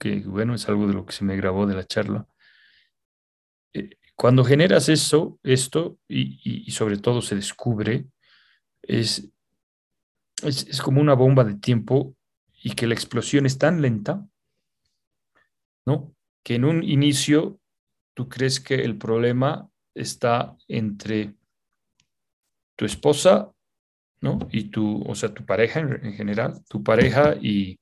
que 0.00 0.20
bueno, 0.20 0.54
es 0.54 0.68
algo 0.68 0.86
de 0.86 0.94
lo 0.94 1.04
que 1.04 1.12
se 1.12 1.24
me 1.24 1.36
grabó 1.36 1.66
de 1.66 1.74
la 1.74 1.86
charla. 1.86 2.26
Eh, 3.74 3.90
cuando 4.16 4.44
generas 4.44 4.88
eso, 4.88 5.38
esto, 5.42 5.98
y, 6.08 6.68
sobre 6.70 6.96
todo 6.96 7.20
se 7.20 7.36
descubre, 7.36 8.06
es, 8.82 9.30
es, 10.42 10.66
es 10.66 10.80
como 10.80 11.00
una 11.00 11.14
bomba 11.14 11.44
de 11.44 11.54
tiempo 11.54 12.16
y 12.62 12.74
que 12.74 12.86
la 12.86 12.94
explosión 12.94 13.44
es 13.44 13.58
tan 13.58 13.82
lenta, 13.82 14.26
¿no? 15.86 16.14
Que 16.42 16.54
en 16.54 16.64
un 16.64 16.82
inicio 16.82 17.60
tú 18.14 18.28
crees 18.28 18.58
que 18.58 18.76
el 18.76 18.96
problema 18.96 19.70
está 19.94 20.56
entre 20.66 21.34
tu 22.76 22.86
esposa, 22.86 23.52
¿no? 24.22 24.38
Y 24.50 24.64
tu, 24.64 25.02
o 25.02 25.14
sea, 25.14 25.34
tu 25.34 25.44
pareja 25.44 25.80
en, 25.80 26.14
general, 26.14 26.64
tu 26.68 26.82
pareja 26.82 27.34
y, 27.40 27.78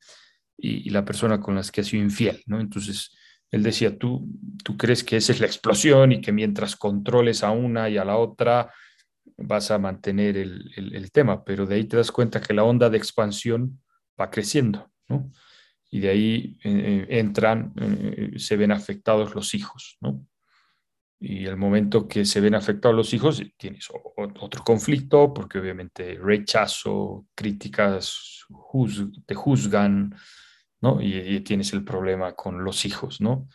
la 0.58 1.04
persona 1.04 1.40
con 1.40 1.54
la 1.54 1.62
que 1.62 1.80
has 1.80 1.86
sido 1.86 2.02
infiel, 2.02 2.42
¿no? 2.46 2.60
Entonces, 2.60 3.16
él 3.50 3.62
decía, 3.62 3.96
tú, 3.96 4.28
tú 4.62 4.76
crees 4.76 5.04
que 5.04 5.16
esa 5.16 5.32
es 5.32 5.40
la 5.40 5.46
explosión 5.46 6.12
y 6.12 6.20
que 6.20 6.32
mientras 6.32 6.76
controles 6.76 7.42
a 7.42 7.50
una 7.50 7.88
y 7.88 7.96
a 7.96 8.04
la 8.04 8.16
otra 8.16 8.72
vas 9.36 9.70
a 9.70 9.78
mantener 9.78 10.36
el, 10.36 10.70
el 10.76 11.12
tema, 11.12 11.44
pero 11.44 11.64
de 11.64 11.76
ahí 11.76 11.84
te 11.84 11.96
das 11.96 12.10
cuenta 12.10 12.40
que 12.40 12.52
la 12.52 12.64
onda 12.64 12.90
de 12.90 12.98
expansión 12.98 13.80
va 14.20 14.30
creciendo, 14.30 14.90
¿no? 15.08 15.30
Y 15.90 16.00
de 16.00 16.08
ahí 16.10 16.58
eh, 16.64 17.06
eh, 17.08 17.18
entran, 17.18 17.72
eh, 17.76 18.32
se 18.36 18.56
ven 18.56 18.72
afectados 18.72 19.34
los 19.34 19.54
hijos, 19.54 19.96
¿no? 20.00 20.26
Y 21.20 21.46
el 21.46 21.56
momento 21.56 22.06
que 22.06 22.24
se 22.24 22.40
ven 22.40 22.54
afectados 22.54 22.96
los 22.96 23.12
hijos, 23.12 23.42
tienes 23.56 23.88
otro 24.16 24.62
conflicto, 24.62 25.34
porque 25.34 25.58
obviamente 25.58 26.14
rechazo, 26.14 27.26
críticas, 27.34 28.44
te 29.26 29.34
juzgan, 29.34 30.14
¿no? 30.80 31.00
Y, 31.00 31.40
tienes 31.40 31.72
el 31.72 31.84
problema 31.84 32.34
con 32.34 32.64
los 32.64 32.84
hijos, 32.84 33.20
¿no? 33.20 33.48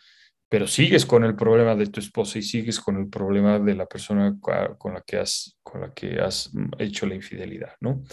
pero 0.54 0.68
sigues 0.68 1.04
con 1.04 1.24
el 1.24 1.34
problema 1.34 1.74
de 1.74 1.88
tu 1.88 1.98
esposa 1.98 2.38
y 2.38 2.42
sigues 2.42 2.78
con 2.78 2.96
el 2.96 3.08
problema 3.08 3.58
de 3.58 3.74
la 3.74 3.86
persona 3.86 4.36
con 4.38 4.94
la 4.94 5.00
que 5.00 5.16
has, 5.16 5.58
con 5.64 5.80
la 5.80 5.92
que 5.92 6.20
has 6.20 6.52
hecho 6.78 7.06
la 7.06 7.16
infidelidad, 7.16 7.72
¿no? 7.80 8.04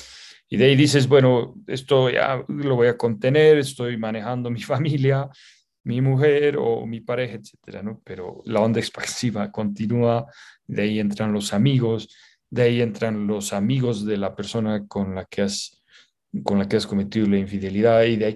Y 0.50 0.58
de 0.58 0.66
ahí 0.66 0.76
dices, 0.76 1.08
bueno, 1.08 1.54
esto 1.68 2.10
ya 2.10 2.44
lo 2.48 2.76
voy 2.76 2.88
a 2.88 2.98
contener, 2.98 3.60
estoy 3.60 3.96
manejando 3.98 4.50
mi 4.50 4.62
familia, 4.64 5.30
mi 5.84 6.02
mujer 6.02 6.58
o 6.58 6.86
mi 6.88 7.02
pareja, 7.02 7.36
etcétera, 7.36 7.84
¿no? 7.84 8.02
Pero 8.04 8.42
la 8.46 8.60
onda 8.60 8.80
expansiva 8.80 9.52
continúa, 9.52 10.26
de 10.66 10.82
ahí 10.82 11.00
entran 11.00 11.34
los 11.34 11.54
amigos, 11.54 12.10
de 12.50 12.64
ahí 12.64 12.82
entran 12.82 13.28
los 13.28 13.54
amigos 13.54 14.04
de 14.04 14.18
la 14.18 14.36
persona 14.36 14.88
con 14.88 15.14
la 15.14 15.26
que 15.26 15.44
has, 15.44 15.82
con 16.44 16.58
la 16.60 16.68
que 16.68 16.78
has 16.78 16.88
cometido 16.88 17.28
la 17.28 17.38
infidelidad 17.38 18.04
y 18.04 18.16
de 18.16 18.26
ahí, 18.26 18.36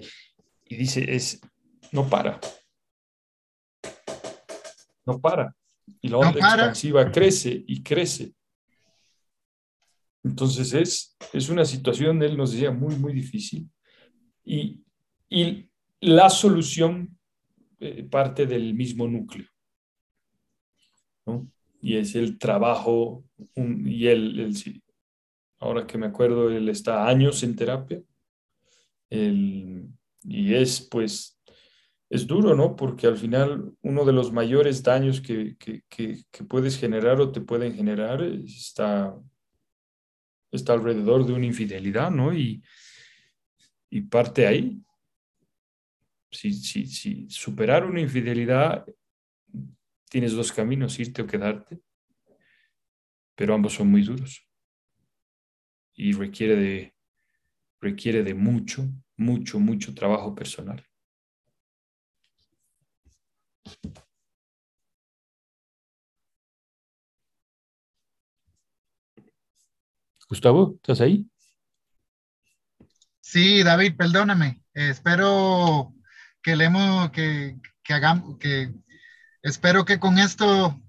y 0.68 0.76
dice, 0.76 1.14
es, 1.14 1.40
no 1.92 2.08
para, 2.08 2.40
no 5.04 5.20
para. 5.20 5.54
Y 6.00 6.08
la 6.08 6.18
onda 6.18 6.38
expansiva 6.38 7.10
crece 7.10 7.64
y 7.66 7.82
crece. 7.82 8.34
Entonces 10.24 10.72
es, 10.74 11.16
es 11.32 11.48
una 11.48 11.64
situación, 11.64 12.20
él 12.22 12.36
nos 12.36 12.52
decía, 12.52 12.72
muy, 12.72 12.96
muy 12.96 13.12
difícil. 13.12 13.70
Y, 14.44 14.82
y 15.28 15.70
la 16.00 16.28
solución 16.28 17.16
eh, 17.78 18.02
parte 18.04 18.46
del 18.46 18.74
mismo 18.74 19.06
núcleo. 19.06 19.46
¿no? 21.26 21.48
Y 21.80 21.96
es 21.96 22.14
el 22.16 22.38
trabajo, 22.38 23.24
y 23.54 24.06
él, 24.06 24.52
ahora 25.58 25.86
que 25.86 25.98
me 25.98 26.06
acuerdo, 26.06 26.50
él 26.50 26.68
está 26.68 27.06
años 27.06 27.42
en 27.42 27.54
terapia. 27.54 28.02
Y 30.28 30.54
es 30.54 30.80
pues 30.80 31.36
es 32.08 32.26
duro, 32.26 32.54
¿no? 32.54 32.76
Porque 32.76 33.06
al 33.06 33.16
final 33.16 33.72
uno 33.82 34.04
de 34.04 34.12
los 34.12 34.32
mayores 34.32 34.82
daños 34.82 35.20
que, 35.20 35.56
puedes 36.48 36.78
generar 36.78 37.20
o 37.20 37.32
te 37.32 37.40
pueden 37.40 37.74
generar 37.74 38.22
está, 38.22 39.16
está 40.52 40.72
alrededor 40.72 41.26
de 41.26 41.32
una 41.32 41.46
infidelidad, 41.46 42.10
¿no? 42.10 42.32
Y, 42.32 42.62
y 43.90 44.02
parte 44.02 44.46
ahí. 44.46 44.80
Si, 46.30 46.52
si, 46.52 46.86
si 46.86 47.28
superar 47.28 47.84
una 47.84 48.00
infidelidad, 48.00 48.84
tienes 50.08 50.32
dos 50.32 50.52
caminos, 50.52 50.98
irte 51.00 51.22
o 51.22 51.26
quedarte, 51.26 51.80
pero 53.34 53.54
ambos 53.54 53.74
son 53.74 53.88
muy 53.88 54.02
duros 54.02 54.46
y 55.96 56.12
requiere 56.12 56.56
de, 56.56 56.95
requiere 57.80 58.22
de 58.22 58.34
mucho, 58.34 58.88
mucho, 59.16 59.58
mucho 59.58 59.94
trabajo 59.94 60.34
personal. 60.34 60.84
Gustavo, 70.28 70.74
¿estás 70.76 71.00
ahí? 71.00 71.24
Sí, 73.20 73.62
David, 73.62 73.96
perdóname. 73.96 74.62
espero 74.74 75.94
que 76.42 76.56
leemos, 76.56 77.10
que, 77.10 77.56
que 77.82 77.92
hagamos, 77.94 78.38
que 78.38 78.72
espero 79.42 79.84
que 79.84 80.00
con 80.00 80.18
esto 80.18 80.80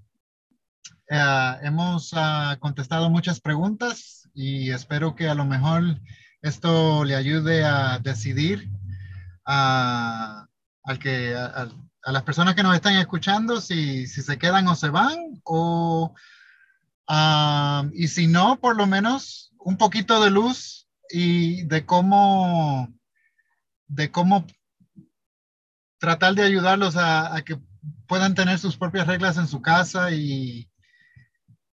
eh, 1.10 1.58
hemos 1.62 2.12
ah, 2.14 2.58
contestado 2.60 3.10
muchas 3.10 3.40
preguntas 3.40 4.30
y 4.34 4.72
espero 4.72 5.16
que 5.16 5.28
a 5.28 5.36
lo 5.36 5.46
mejor 5.46 5.84
esto 6.48 7.04
le 7.04 7.16
ayude 7.16 7.64
a 7.64 8.00
decidir 8.00 8.70
a, 9.46 10.48
al 10.84 11.00
que, 11.00 11.36
a 11.36 12.12
las 12.12 12.24
personas 12.24 12.56
que 12.56 12.64
nos 12.64 12.76
están 12.76 12.96
escuchando 12.96 13.62
si, 13.62 14.08
se 14.08 14.38
quedan 14.38 14.68
o 14.68 14.76
se 14.76 14.90
van, 14.90 15.42
o, 15.44 16.16
ah, 17.08 17.86
y 17.94 18.08
si 18.08 18.28
no, 18.28 18.60
por 18.60 18.78
lo 18.78 18.88
menos 18.88 19.54
un 19.60 19.78
poquito 19.78 20.24
de 20.24 20.32
luz 20.32 20.88
y 21.10 21.64
de 21.64 21.86
cómo, 21.86 22.94
de 23.88 24.12
cómo 24.12 24.46
tratar 26.00 26.36
de 26.36 26.44
ayudarlos 26.44 26.96
a, 26.96 27.36
a 27.36 27.42
que 27.44 27.60
puedan 28.08 28.36
tener 28.36 28.58
sus 28.60 28.78
propias 28.78 29.08
reglas 29.08 29.38
en 29.38 29.48
su 29.48 29.62
casa 29.62 30.12
y, 30.12 30.70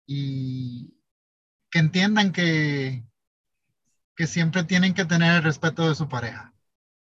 y 0.07 0.95
que 1.71 1.79
entiendan 1.79 2.33
que, 2.33 3.05
que 4.23 4.29
siempre 4.29 4.63
tienen 4.63 4.95
que 4.95 5.05
tener 5.05 5.35
el 5.35 5.43
respeto 5.43 5.89
de 5.89 5.97
su 5.97 6.09
pareja. 6.09 6.55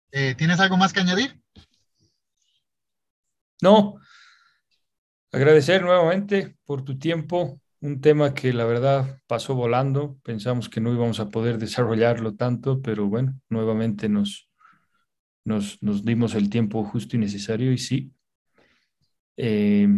Eh, 0.10 0.36
¿Tienes 0.36 0.62
algo 0.62 0.78
más 0.78 0.94
que 0.94 1.02
añadir? 1.02 1.38
No, 3.62 4.00
agradecer 5.30 5.82
nuevamente 5.82 6.56
por 6.64 6.86
tu 6.86 6.98
tiempo, 6.98 7.60
un 7.82 8.00
tema 8.00 8.34
que 8.34 8.54
la 8.54 8.64
verdad 8.64 9.20
pasó 9.28 9.54
volando, 9.54 10.18
pensamos 10.24 10.70
que 10.70 10.80
no 10.80 10.94
íbamos 10.94 11.20
a 11.20 11.30
poder 11.30 11.58
desarrollarlo 11.58 12.36
tanto, 12.36 12.82
pero 12.82 13.08
bueno, 13.08 13.38
nuevamente 13.50 14.08
nos, 14.08 14.50
nos, 15.44 15.78
dimos 16.06 16.36
el 16.36 16.50
tiempo 16.50 16.86
justo 16.86 17.18
y 17.18 17.20
necesario 17.20 17.74
y 17.74 17.80
sí, 17.80 18.14
eh, 19.36 19.90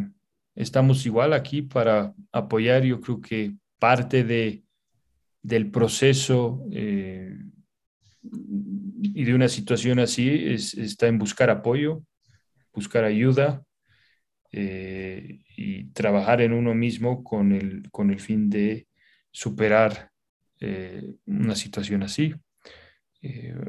estamos 0.55 1.05
igual 1.05 1.33
aquí 1.33 1.61
para 1.61 2.15
apoyar, 2.31 2.81
yo 2.81 2.99
creo 2.99 3.21
que 3.21 3.53
parte 3.77 4.23
de, 4.23 4.63
del 5.41 5.71
proceso 5.71 6.65
eh, 6.71 7.35
y 8.23 9.23
de 9.23 9.33
una 9.33 9.47
situación 9.47 9.99
así 9.99 10.29
es, 10.29 10.73
está 10.75 11.07
en 11.07 11.17
buscar 11.17 11.49
apoyo, 11.49 12.03
buscar 12.73 13.03
ayuda 13.03 13.63
eh, 14.51 15.39
y 15.57 15.85
trabajar 15.91 16.41
en 16.41 16.53
uno 16.53 16.75
mismo 16.75 17.23
con 17.23 17.51
el, 17.51 17.89
con 17.91 18.11
el 18.11 18.19
fin 18.19 18.49
de 18.49 18.87
superar 19.31 20.11
eh, 20.59 21.15
una 21.25 21.55
situación 21.55 22.03
así. 22.03 22.33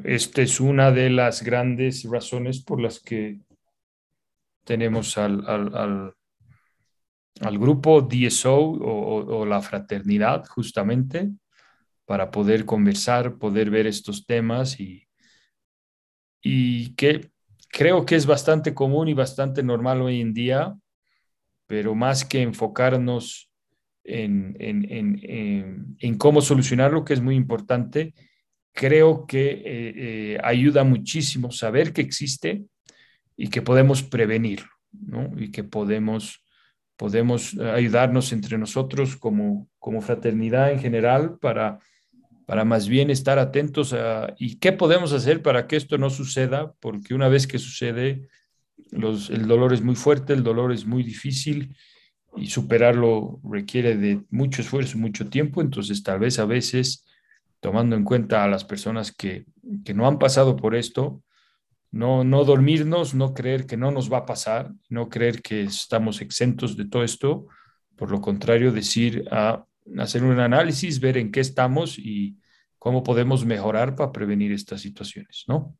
Esta 0.04 0.40
es 0.40 0.60
una 0.60 0.90
de 0.90 1.10
las 1.10 1.42
grandes 1.42 2.04
razones 2.04 2.62
por 2.62 2.80
las 2.80 3.00
que 3.00 3.40
tenemos 4.64 5.18
al, 5.18 5.46
al, 5.46 6.14
al, 7.40 7.58
grupo 7.58 8.00
DSO 8.00 8.56
o, 8.58 9.44
la 9.44 9.60
fraternidad 9.60 10.46
justamente 10.46 11.32
para 12.12 12.30
poder 12.30 12.66
conversar, 12.66 13.38
poder 13.38 13.70
ver 13.70 13.86
estos 13.86 14.26
temas 14.26 14.78
y, 14.78 15.08
y 16.42 16.94
que 16.94 17.30
creo 17.70 18.04
que 18.04 18.16
es 18.16 18.26
bastante 18.26 18.74
común 18.74 19.08
y 19.08 19.14
bastante 19.14 19.62
normal 19.62 20.02
hoy 20.02 20.20
en 20.20 20.34
día, 20.34 20.74
pero 21.66 21.94
más 21.94 22.26
que 22.26 22.42
enfocarnos 22.42 23.50
en, 24.04 24.54
en, 24.60 26.18
cómo 26.18 26.42
solucionarlo, 26.42 27.02
que 27.02 27.14
es 27.14 27.22
muy 27.22 27.34
importante, 27.34 28.12
creo 28.74 29.26
que 29.26 29.50
eh, 29.50 29.62
eh, 29.64 30.38
ayuda 30.44 30.84
muchísimo 30.84 31.50
saber 31.50 31.94
que 31.94 32.02
existe 32.02 32.62
y 33.38 33.48
que 33.48 33.62
podemos 33.62 34.02
prevenirlo, 34.02 34.68
¿no? 34.92 35.30
Y 35.38 35.50
que 35.50 35.64
podemos, 35.64 36.44
podemos 36.94 37.58
ayudarnos 37.58 38.34
entre 38.34 38.58
nosotros 38.58 39.16
como, 39.16 39.66
como 39.78 40.02
fraternidad 40.02 40.72
en 40.72 40.78
general 40.78 41.38
para 41.40 41.78
para 42.46 42.64
más 42.64 42.88
bien 42.88 43.10
estar 43.10 43.38
atentos 43.38 43.92
a 43.92 44.34
y 44.38 44.56
qué 44.56 44.72
podemos 44.72 45.12
hacer 45.12 45.42
para 45.42 45.66
que 45.66 45.76
esto 45.76 45.98
no 45.98 46.10
suceda, 46.10 46.72
porque 46.80 47.14
una 47.14 47.28
vez 47.28 47.46
que 47.46 47.58
sucede, 47.58 48.28
los, 48.90 49.30
el 49.30 49.46
dolor 49.46 49.72
es 49.72 49.82
muy 49.82 49.94
fuerte, 49.94 50.32
el 50.32 50.42
dolor 50.42 50.72
es 50.72 50.86
muy 50.86 51.02
difícil 51.02 51.76
y 52.36 52.48
superarlo 52.48 53.40
requiere 53.44 53.96
de 53.96 54.22
mucho 54.30 54.62
esfuerzo, 54.62 54.98
mucho 54.98 55.28
tiempo, 55.28 55.60
entonces 55.60 56.02
tal 56.02 56.18
vez 56.18 56.38
a 56.38 56.46
veces, 56.46 57.04
tomando 57.60 57.94
en 57.96 58.04
cuenta 58.04 58.44
a 58.44 58.48
las 58.48 58.64
personas 58.64 59.12
que, 59.12 59.46
que 59.84 59.94
no 59.94 60.06
han 60.08 60.18
pasado 60.18 60.56
por 60.56 60.74
esto, 60.74 61.22
no, 61.90 62.24
no 62.24 62.44
dormirnos, 62.44 63.14
no 63.14 63.34
creer 63.34 63.66
que 63.66 63.76
no 63.76 63.90
nos 63.90 64.10
va 64.10 64.18
a 64.18 64.26
pasar, 64.26 64.72
no 64.88 65.10
creer 65.10 65.42
que 65.42 65.62
estamos 65.62 66.22
exentos 66.22 66.76
de 66.76 66.86
todo 66.86 67.04
esto, 67.04 67.46
por 67.96 68.10
lo 68.10 68.20
contrario, 68.20 68.72
decir 68.72 69.24
ah, 69.30 69.66
hacer 69.98 70.24
un 70.24 70.38
análisis, 70.38 71.00
ver 71.00 71.16
en 71.16 71.32
qué 71.32 71.40
estamos 71.40 71.98
y 71.98 72.38
cómo 72.78 73.02
podemos 73.02 73.44
mejorar 73.44 73.94
para 73.94 74.12
prevenir 74.12 74.52
estas 74.52 74.80
situaciones, 74.80 75.44
¿no? 75.46 75.76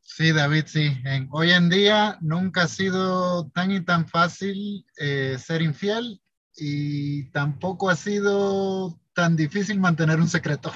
Sí, 0.00 0.32
David, 0.32 0.64
sí. 0.66 0.92
hoy 1.30 1.50
en 1.50 1.70
día 1.70 2.18
nunca 2.20 2.62
ha 2.62 2.68
sido 2.68 3.48
tan 3.50 3.72
y 3.72 3.80
tan 3.80 4.06
fácil 4.06 4.86
eh, 4.98 5.36
ser 5.38 5.62
infiel 5.62 6.20
y 6.56 7.30
tampoco 7.30 7.90
ha 7.90 7.96
sido 7.96 9.00
tan 9.14 9.34
difícil 9.34 9.80
mantener 9.80 10.20
un 10.20 10.28
secreto. 10.28 10.72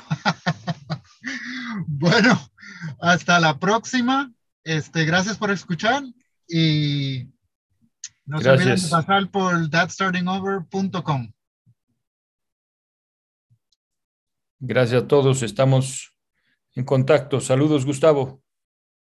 bueno, 1.87 2.41
hasta 3.01 3.39
la 3.39 3.59
próxima. 3.59 4.33
Este, 4.65 5.05
gracias 5.05 5.37
por 5.37 5.51
escuchar 5.51 6.03
y 6.49 7.29
no 8.25 8.41
se 8.41 8.51
olviden 8.51 8.81
de 8.81 8.89
pasar 8.89 9.31
por 9.31 9.71
thatstartingover.com. 9.71 11.33
Gracias 14.61 15.05
a 15.05 15.07
todos, 15.07 15.43
estamos 15.43 16.17
en 16.75 16.85
contacto. 16.85 17.41
Saludos, 17.41 17.87
Gustavo. 17.87 18.43